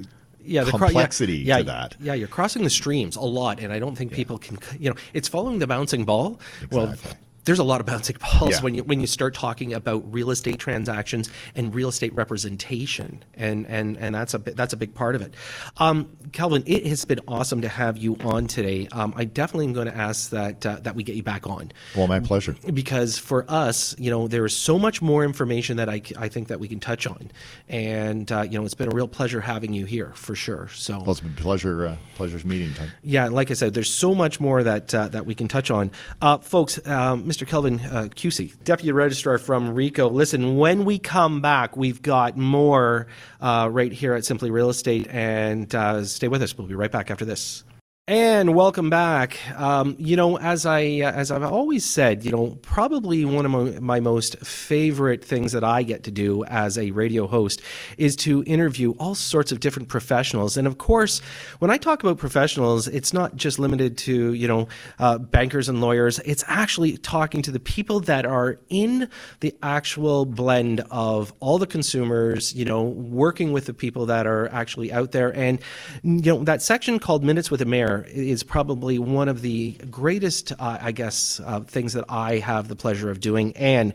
[0.46, 3.60] yeah, the cro- yeah, complexity yeah, to that Yeah, you're crossing the streams a lot,
[3.60, 4.58] and I don't think people can.
[4.78, 6.38] You know, it's following the bouncing ball.
[6.70, 7.18] Well, Exactly.
[7.44, 8.60] There's a lot of bouncing balls Yeah.
[8.62, 13.66] when you when you start talking about real estate transactions and real estate representation, and
[13.66, 15.34] and and that's a that's a big part of it.
[15.76, 18.88] Um, Kelvin, it has been awesome to have you on today.
[18.92, 21.72] Um, I definitely am going to ask that uh, that we get you back on
[21.96, 22.56] Well, my pleasure.
[22.72, 26.48] because for us, you know, there is so much more information that I I think
[26.48, 27.30] that we can touch on,
[27.68, 30.68] and uh, you know, it's been a real pleasure having you here for sure.
[30.74, 30.98] So.
[31.00, 31.86] Well, it's been a pleasure.
[31.88, 32.90] Uh, pleasure's meeting time.
[33.02, 35.90] Yeah, like I said, there's so much more that uh, that we can touch on,
[36.22, 36.84] uh, folks.
[36.86, 37.48] Um, Mr.
[37.48, 40.08] Kelvin uh, Kucey, Deputy Registrar from RECO.
[40.08, 43.08] Listen, when we come back, we've got more
[43.40, 46.56] uh, right here at Simply Real Estate, and uh, stay with us.
[46.56, 47.64] We'll be right back after this.
[48.06, 49.40] And welcome back.
[49.58, 53.50] Um, you know, as I uh, as I've always said, you know, probably one of
[53.50, 57.62] my, my most favorite things that I get to do as a radio host
[57.96, 60.58] is to interview all sorts of different professionals.
[60.58, 61.22] And of course,
[61.60, 65.80] when I talk about professionals, it's not just limited to you know uh, bankers and
[65.80, 66.18] lawyers.
[66.26, 69.08] It's actually talking to the people that are in
[69.40, 72.54] the actual blend of all the consumers.
[72.54, 75.58] You know, working with the people that are actually out there, and
[76.02, 80.52] you know that section called Minutes with a Mayor is probably one of the greatest,
[80.52, 83.56] uh, I guess, uh, things that I have the pleasure of doing.
[83.56, 83.92] And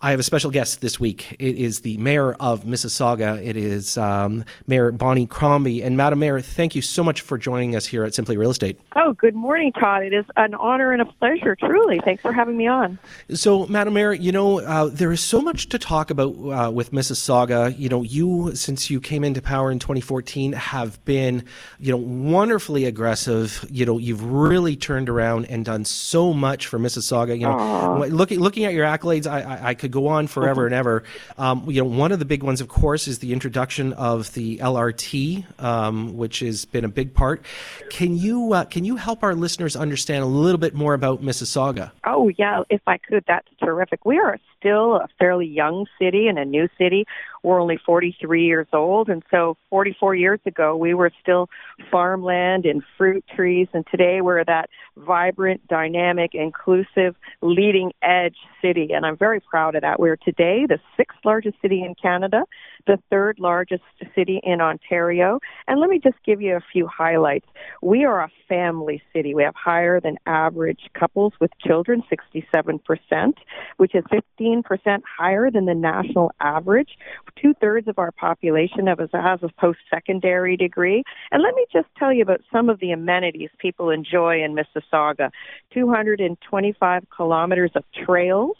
[0.00, 1.36] I have a special guest this week.
[1.38, 3.44] It is the mayor of Mississauga.
[3.44, 5.82] It is um, Mayor Bonnie Crombie.
[5.82, 8.78] And Madam Mayor, thank you so much for joining us here at Simply Real Estate.
[8.96, 10.02] Oh, good morning, Todd.
[10.02, 12.00] It is an honor and a pleasure, truly.
[12.04, 12.98] Thanks for having me on.
[13.34, 16.92] So, Madam Mayor, you know, uh, there is so much to talk about uh, with
[16.92, 17.78] Mississauga.
[17.78, 21.44] You know, you, since you came into power in 2014, have been,
[21.78, 23.37] you know, wonderfully aggressive.
[23.70, 27.38] You know, you've really turned around and done so much for Mississauga.
[27.38, 30.74] You know, looking looking at your accolades, I, I, I could go on forever and
[30.74, 31.04] ever.
[31.36, 34.58] Um, you know, one of the big ones, of course, is the introduction of the
[34.58, 37.44] LRT, um, which has been a big part.
[37.90, 41.90] Can you uh, can you help our listeners understand a little bit more about Mississauga?
[42.04, 44.04] Oh, yeah, if I could, that's terrific.
[44.04, 47.06] We are still a fairly young city and a new city.
[47.42, 51.48] We're only 43 years old, and so 44 years ago, we were still
[51.90, 59.06] farmland and fruit trees, and today we're that vibrant, dynamic, inclusive, leading edge city, and
[59.06, 60.00] I'm very proud of that.
[60.00, 62.44] We're today the sixth largest city in Canada,
[62.86, 63.82] the third largest
[64.14, 67.46] city in Ontario, and let me just give you a few highlights.
[67.82, 69.34] We are a family city.
[69.34, 73.34] We have higher than average couples with children, 67%,
[73.76, 74.04] which is
[74.40, 76.96] 15% higher than the national average.
[77.40, 78.98] Two thirds of our population has
[79.42, 81.04] a post secondary degree.
[81.30, 85.30] And let me just tell you about some of the amenities people enjoy in Mississauga
[85.72, 88.56] 225 kilometers of trails.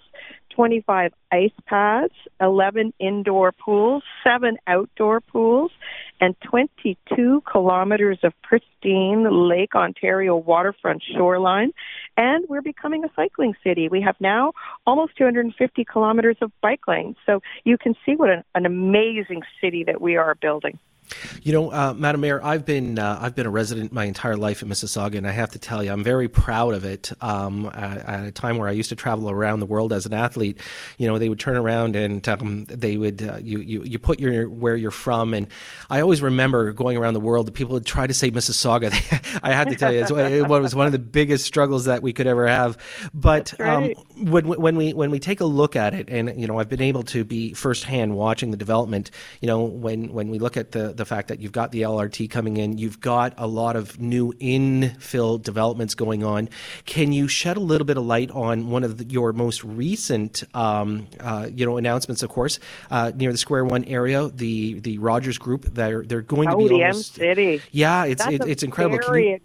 [0.54, 5.70] 25 ice pads, 11 indoor pools, 7 outdoor pools,
[6.20, 11.72] and 22 kilometers of pristine Lake Ontario waterfront shoreline.
[12.16, 13.88] And we're becoming a cycling city.
[13.88, 14.52] We have now
[14.86, 17.16] almost 250 kilometers of bike lanes.
[17.26, 20.78] So you can see what an, an amazing city that we are building.
[21.42, 24.62] You know, uh, Madam Mayor, I've been uh, I've been a resident my entire life
[24.62, 27.12] in Mississauga, and I have to tell you, I'm very proud of it.
[27.20, 30.12] Um, at, at, a time where I used to travel around the world as an
[30.12, 30.58] athlete,
[30.98, 34.20] you know, they would turn around and um, they would uh, you, you you put
[34.20, 35.46] your where you're from, and
[35.90, 37.46] I always remember going around the world.
[37.46, 38.88] The people would try to say Mississauga.
[39.42, 42.26] I had to tell you, it was one of the biggest struggles that we could
[42.26, 42.76] ever have.
[43.14, 43.96] But right.
[43.96, 46.68] um, when when we when we take a look at it, and you know, I've
[46.68, 49.10] been able to be firsthand watching the development.
[49.40, 52.28] You know, when when we look at the the fact that you've got the LRT
[52.30, 56.50] coming in, you've got a lot of new infill developments going on.
[56.84, 60.44] Can you shed a little bit of light on one of the, your most recent,
[60.54, 62.22] um, uh, you know, announcements?
[62.22, 62.58] Of course,
[62.90, 65.62] uh, near the Square One area, the the Rogers Group.
[65.64, 67.14] They're they're going to Oh, be the almost.
[67.14, 67.62] City.
[67.72, 68.98] Yeah, it's it, it's incredible.
[68.98, 69.40] Can you,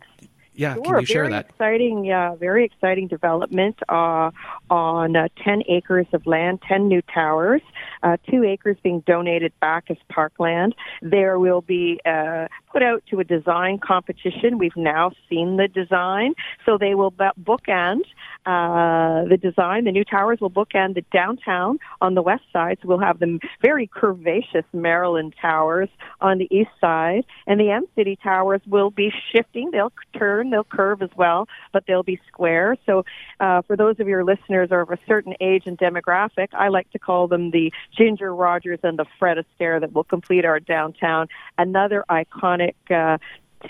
[0.56, 1.50] yeah, Sure, can you share very that?
[1.50, 4.30] exciting, yeah, very exciting development uh,
[4.70, 7.62] on uh, 10 acres of land, 10 new towers,
[8.02, 10.74] uh, two acres being donated back as parkland.
[11.02, 14.58] There will be uh, put out to a design competition.
[14.58, 16.34] We've now seen the design,
[16.66, 18.02] so they will bookend
[18.46, 19.86] uh, the design.
[19.86, 23.40] The new towers will bookend the downtown on the west side, so we'll have the
[23.62, 25.90] very curvaceous Marilyn towers
[26.22, 29.72] on the east side, and the M City towers will be shifting.
[29.72, 32.76] They'll turn, they'll curve as well, but they'll be square.
[32.86, 33.06] So,
[33.40, 36.90] uh, for those of your listeners are of a certain age and demographic, I like
[36.92, 41.28] to call them the Ginger Rogers and the Fred Astaire that will complete our downtown.
[41.58, 42.76] Another iconic.
[42.90, 43.18] Uh,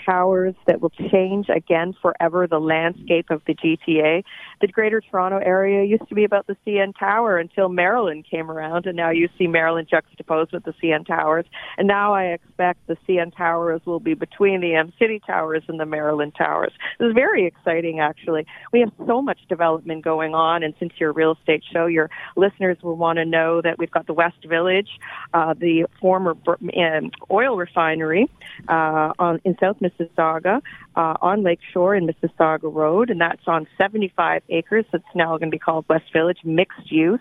[0.04, 4.24] towers that will change again forever the landscape of the GTA.
[4.60, 8.86] The Greater Toronto Area used to be about the CN Tower until Marilyn came around,
[8.86, 11.46] and now you see Marilyn juxtaposed with the CN Towers.
[11.78, 15.78] And now I expect the CN Towers will be between the M City Towers and
[15.78, 16.72] the Marilyn Towers.
[16.98, 18.46] This is very exciting, actually.
[18.72, 22.10] We have so much development going on, and since you're a real estate show, your
[22.36, 24.88] listeners will want to know that we've got the West Village,
[25.32, 28.30] uh, the former um, oil refinery
[28.68, 30.60] uh, on, in South Mississauga,
[30.96, 34.84] uh, on Lakeshore in Mississauga Road, and that's on 75 acres.
[34.92, 37.20] It's now going to be called West Village, mixed use,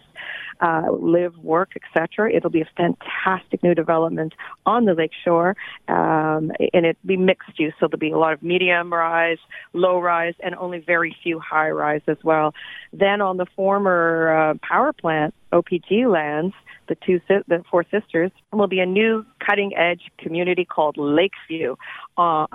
[0.61, 2.31] uh, live, work, etc.
[2.33, 4.33] It'll be a fantastic new development
[4.65, 5.55] on the Lakeshore,
[5.87, 7.73] um, and it'll be mixed use.
[7.79, 9.39] So there'll be a lot of medium rise,
[9.73, 12.53] low rise, and only very few high rise as well.
[12.91, 16.53] Then on the former uh, power plant, OPG lands,
[16.87, 21.75] the two the four sisters, will be a new cutting edge community called Lakeview,
[22.17, 22.47] uh,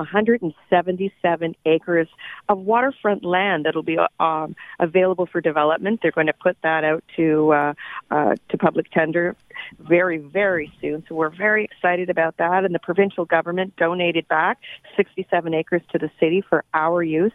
[1.22, 2.08] 177 acres
[2.48, 6.00] of waterfront land that'll be um, available for development.
[6.02, 7.74] They're going to put that out to uh,
[8.10, 9.36] uh, to public tender
[9.78, 11.04] very very soon.
[11.08, 12.64] So we're very excited about that.
[12.64, 14.58] And the provincial government donated back
[14.96, 17.32] 67 acres to the city for our use,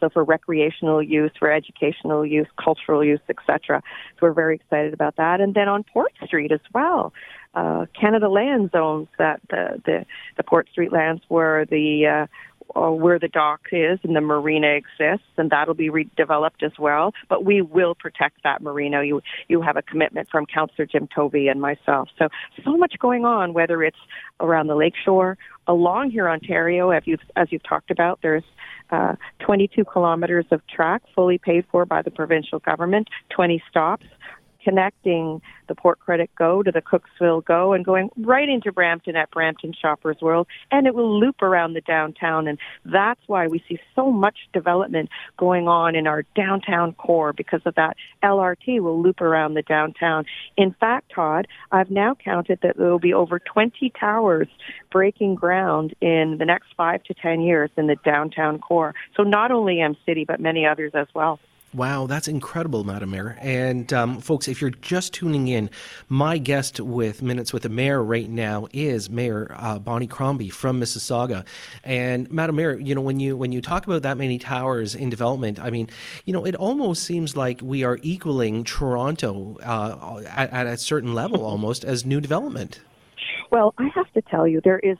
[0.00, 3.82] so for recreational use, for educational use, cultural use, etc.
[4.14, 5.40] So we're very excited about that.
[5.40, 7.12] And then on Port Street as well
[7.56, 10.04] uh, Canada Land owns that the, the
[10.36, 12.26] the Port Street lands where the uh,
[12.74, 17.12] uh, where the dock is and the marina exists, and that'll be redeveloped as well.
[17.28, 19.04] But we will protect that marina.
[19.04, 22.08] You you have a commitment from Councillor Jim Tovey and myself.
[22.18, 22.28] So
[22.64, 23.98] so much going on, whether it's
[24.40, 28.18] around the lakeshore, along Hurontario, as you've as you've talked about.
[28.22, 28.44] There's
[28.90, 34.06] uh, 22 kilometers of track fully paid for by the provincial government, 20 stops
[34.66, 39.30] connecting the Port Credit Go to the Cooksville Go and going right into Brampton at
[39.30, 42.48] Brampton Shoppers World, and it will loop around the downtown.
[42.48, 47.60] And that's why we see so much development going on in our downtown core because
[47.64, 47.96] of that.
[48.24, 50.24] LRT will loop around the downtown.
[50.56, 54.48] In fact, Todd, I've now counted that there will be over 20 towers
[54.90, 58.96] breaking ground in the next five to 10 years in the downtown core.
[59.16, 61.38] So not only M City, but many others as well.
[61.74, 63.36] Wow, that's incredible, Madam Mayor.
[63.40, 65.68] And um, folks, if you're just tuning in,
[66.08, 70.80] my guest with Minutes with the Mayor right now is Mayor uh, Bonnie Crombie from
[70.80, 71.44] Mississauga.
[71.84, 75.10] And Madam Mayor, you know, when you when you talk about that many towers in
[75.10, 75.90] development, I mean,
[76.24, 81.14] you know, it almost seems like we are equaling Toronto uh, at, at a certain
[81.14, 82.80] level almost as new development.
[83.50, 84.96] Well, I have to tell you, there is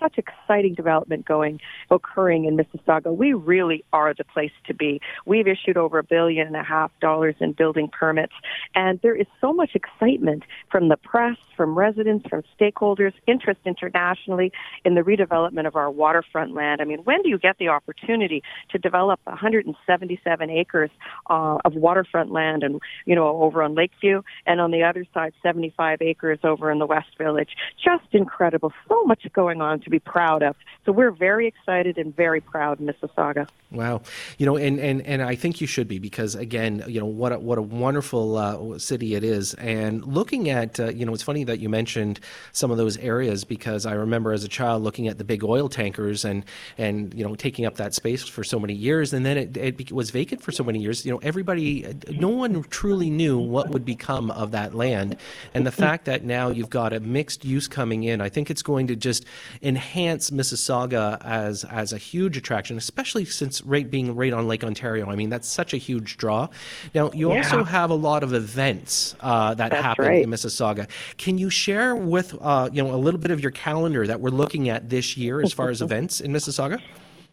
[0.00, 3.14] such exciting development going occurring in Mississauga.
[3.14, 5.00] We really are the place to be.
[5.26, 8.32] We've issued over a billion and a half dollars in building permits,
[8.74, 14.52] and there is so much excitement from the press, from residents, from stakeholders, interest internationally
[14.84, 16.80] in the redevelopment of our waterfront land.
[16.80, 20.90] I mean, when do you get the opportunity to develop 177 acres
[21.28, 25.32] uh, of waterfront land, and you know, over on Lakeview, and on the other side,
[25.42, 27.50] 75 acres over in the West Village?
[27.82, 28.72] Just incredible.
[28.88, 30.56] So much going on to be proud of.
[30.86, 33.48] So we're very excited and very proud in Mississauga.
[33.72, 34.02] Wow,
[34.36, 37.30] you know, and and and I think you should be because again, you know, what
[37.30, 39.54] a, what a wonderful uh, city it is.
[39.54, 42.18] And looking at, uh, you know, it's funny that you mentioned
[42.50, 45.68] some of those areas because I remember as a child looking at the big oil
[45.68, 46.44] tankers and
[46.78, 49.92] and you know taking up that space for so many years, and then it, it
[49.92, 51.06] was vacant for so many years.
[51.06, 55.16] You know, everybody, no one truly knew what would become of that land,
[55.54, 58.62] and the fact that now you've got a mixed use coming in, I think it's
[58.62, 59.26] going to just
[59.62, 65.08] enhance Mississauga as as a huge attraction, especially since right being right on Lake Ontario.
[65.08, 66.48] I mean, that's such a huge draw.
[66.94, 67.38] Now, you yeah.
[67.38, 70.22] also have a lot of events uh, that that's happen right.
[70.22, 70.88] in Mississauga.
[71.16, 74.30] Can you share with uh, you know a little bit of your calendar that we're
[74.30, 76.80] looking at this year as far as events in Mississauga?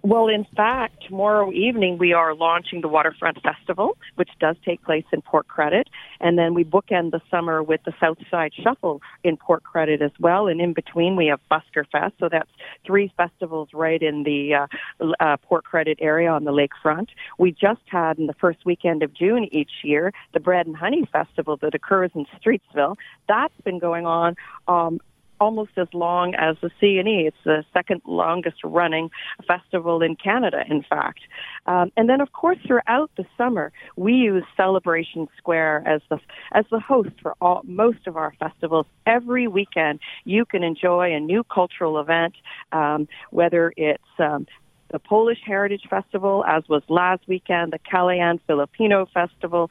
[0.07, 5.03] Well, in fact, tomorrow evening we are launching the Waterfront Festival, which does take place
[5.11, 5.89] in Port Credit.
[6.21, 10.47] And then we bookend the summer with the Southside Shuffle in Port Credit as well.
[10.47, 12.13] And in between we have Busker Fest.
[12.21, 12.49] So that's
[12.85, 14.53] three festivals right in the
[15.01, 17.09] uh, uh, Port Credit area on the lakefront.
[17.37, 21.05] We just had in the first weekend of June each year the Bread and Honey
[21.11, 22.95] Festival that occurs in Streetsville.
[23.27, 24.35] That's been going on
[24.69, 25.01] um,
[25.39, 27.27] almost as long as the CNE.
[27.27, 29.09] It's the second longest running
[29.47, 31.19] festival in Canada, in fact.
[31.65, 36.19] Um, and then, of course, throughout the summer, we use Celebration Square as the
[36.53, 38.85] as the host for all most of our festivals.
[39.05, 42.33] Every weekend, you can enjoy a new cultural event,
[42.71, 44.47] um, whether it's um,
[44.91, 49.69] the Polish Heritage Festival, as was last weekend, the Kalayaan Filipino Festival,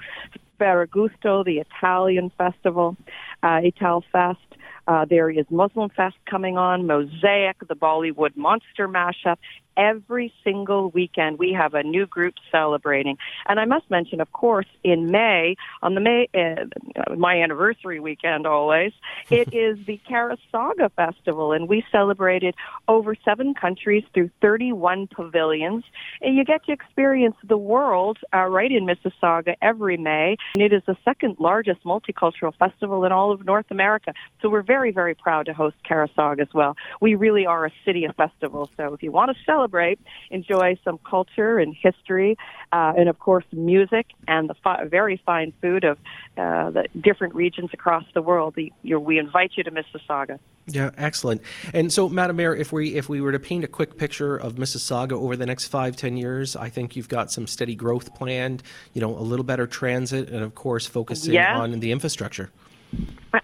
[0.61, 2.97] Ferragosto, the Italian festival.
[3.43, 4.41] Uh, Ital Fest.
[4.89, 9.37] Uh, there is Muslim Fest coming on, Mosaic, the Bollywood Monster Mashup,
[9.76, 13.16] every single weekend we have a new group celebrating.
[13.49, 18.47] And I must mention, of course, in May, on the May, uh, my anniversary weekend
[18.47, 18.93] always,
[19.30, 22.55] it is the Carassauga Festival, and we celebrated
[22.89, 25.84] over seven countries through 31 pavilions.
[26.20, 30.37] And you get to experience the world uh, right in Mississauga every May.
[30.55, 34.12] And it is the second largest multicultural festival in all of North America.
[34.41, 36.77] So we're very, very proud to host Carassauga as well.
[37.01, 38.70] We really are a city of festivals.
[38.77, 39.99] So if you want to celebrate, celebrate,
[40.31, 42.37] enjoy some culture and history,
[42.72, 45.99] uh, and of course music and the fi- very fine food of
[46.37, 48.55] uh, the different regions across the world.
[48.55, 50.39] The, we invite you to Mississauga.
[50.66, 51.43] Yeah, excellent.
[51.72, 54.57] And so, Madam Mayor, if we if we were to paint a quick picture of
[54.57, 58.62] Mississauga over the next five ten years, I think you've got some steady growth planned.
[58.93, 61.59] You know, a little better transit, and of course, focusing yeah.
[61.59, 62.51] on the infrastructure.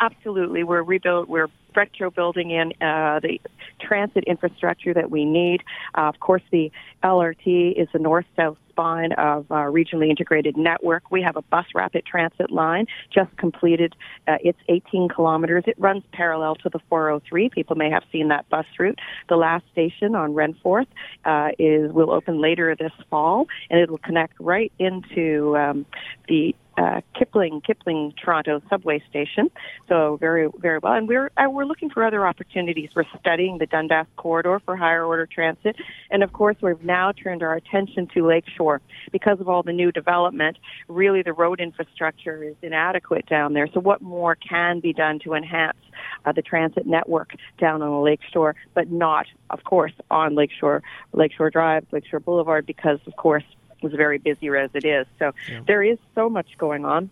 [0.01, 1.29] Absolutely, we're rebuilt.
[1.29, 3.41] We're retro building in uh, the
[3.81, 5.63] transit infrastructure that we need.
[5.97, 6.71] Uh, of course, the
[7.03, 11.11] LRT is the north-south spine of our regionally integrated network.
[11.11, 13.95] We have a bus rapid transit line just completed.
[14.27, 15.65] Uh, it's 18 kilometers.
[15.67, 17.51] It runs parallel to the 403.
[17.51, 18.99] People may have seen that bus route.
[19.29, 20.87] The last station on Renforth
[21.25, 25.87] uh, is will open later this fall, and it will connect right into um,
[26.29, 29.51] the uh, Kipling Kipling Toronto subway station.
[29.89, 32.91] So very very well, and we're uh, we're looking for other opportunities.
[32.95, 35.77] We're studying the Dundas corridor for higher order transit,
[36.11, 39.93] and of course we've now turned our attention to Lakeshore because of all the new
[39.93, 40.59] development.
[40.89, 43.69] Really, the road infrastructure is inadequate down there.
[43.73, 45.77] So what more can be done to enhance
[46.25, 51.51] uh, the transit network down on the Lakeshore, but not, of course, on Lakeshore Lakeshore
[51.51, 53.45] Drive, Lakeshore Boulevard, because of course
[53.83, 55.07] was very busy as it is.
[55.19, 55.61] So yeah.
[55.67, 57.11] there is so much going on.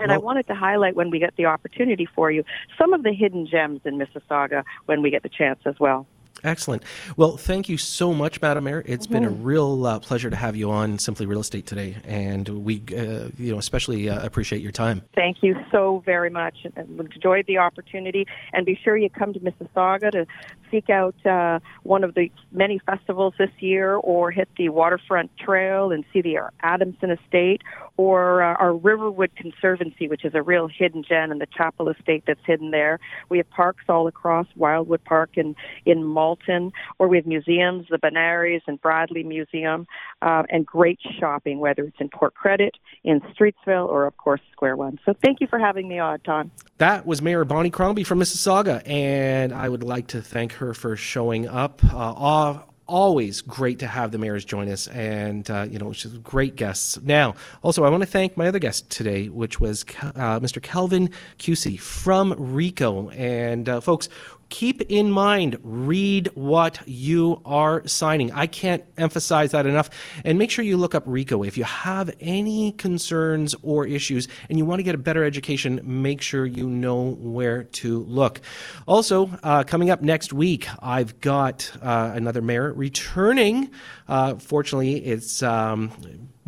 [0.00, 2.44] And well, I wanted to highlight when we get the opportunity for you
[2.78, 6.06] some of the hidden gems in Mississauga when we get the chance as well.
[6.44, 6.84] Excellent.
[7.16, 8.82] Well, thank you so much, Madam Mayor.
[8.86, 9.14] It's mm-hmm.
[9.14, 9.42] been a mm-hmm.
[9.42, 13.52] real uh, pleasure to have you on Simply Real Estate today, and we, uh, you
[13.52, 15.02] know, especially uh, appreciate your time.
[15.14, 16.64] Thank you so very much.
[16.76, 20.26] Enjoyed the opportunity, and be sure you come to Mississauga to
[20.70, 25.92] seek out uh, one of the many festivals this year, or hit the Waterfront Trail
[25.92, 27.62] and see the Adamson Estate,
[27.96, 32.24] or uh, our Riverwood Conservancy, which is a real hidden gem in the Chappell Estate
[32.26, 33.00] that's hidden there.
[33.28, 35.54] We have parks all across Wildwood Park and
[35.84, 39.86] in Malton, or we have museums, the Benares and Bradley Museum,
[40.22, 44.76] uh, and great shopping, whether it's in Port Credit, in Streetsville, or of course Square
[44.76, 44.98] One.
[45.04, 46.50] So thank you for having me on, Tom.
[46.78, 50.96] That was Mayor Bonnie Crombie from Mississauga, and I would like to thank her for
[50.96, 51.82] showing up.
[51.84, 56.56] Uh, always great to have the mayors join us, and uh, you know, she's great
[56.56, 56.98] guests.
[57.02, 60.62] Now, also, I want to thank my other guest today, which was uh, Mr.
[60.62, 63.14] Kelvin Kucey from RECO.
[63.16, 64.08] and uh, folks
[64.48, 68.32] keep in mind, read what you are signing.
[68.32, 69.90] I can't emphasize that enough.
[70.24, 71.46] And make sure you look up RECO.
[71.46, 75.80] If you have any concerns or issues and you want to get a better education,
[75.82, 78.40] make sure you know where to look.
[78.86, 83.70] Also, uh, coming up next week, I've got uh, another mayor returning.
[84.06, 85.90] Uh, fortunately, it's um,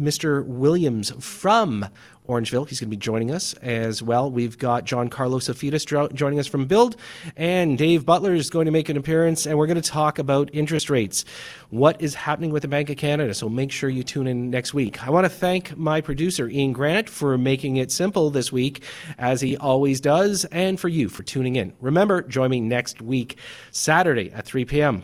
[0.01, 0.45] Mr.
[0.47, 1.87] Williams from
[2.31, 2.69] Orangeville.
[2.69, 4.31] He's going to be joining us as well.
[4.31, 6.97] We've got John Carlos Afidas joining us from BILD,
[7.37, 10.49] and Dave Butler is going to make an appearance, and we're going to talk about
[10.53, 11.25] interest rates,
[11.71, 13.35] what is happening with the Bank of Canada.
[13.35, 15.05] So make sure you tune in next week.
[15.05, 18.85] I want to thank my producer, Ian Grant, for making it simple this week,
[19.19, 21.73] as he always does, and for you for tuning in.
[21.81, 23.39] Remember, join me next week,
[23.73, 25.03] Saturday at 3 p.m.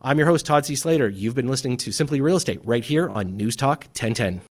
[0.00, 0.74] I'm your host, Todd C.
[0.74, 1.08] Slater.
[1.08, 4.42] You've been listening to Simply Real Estate right here on News Talk 1010.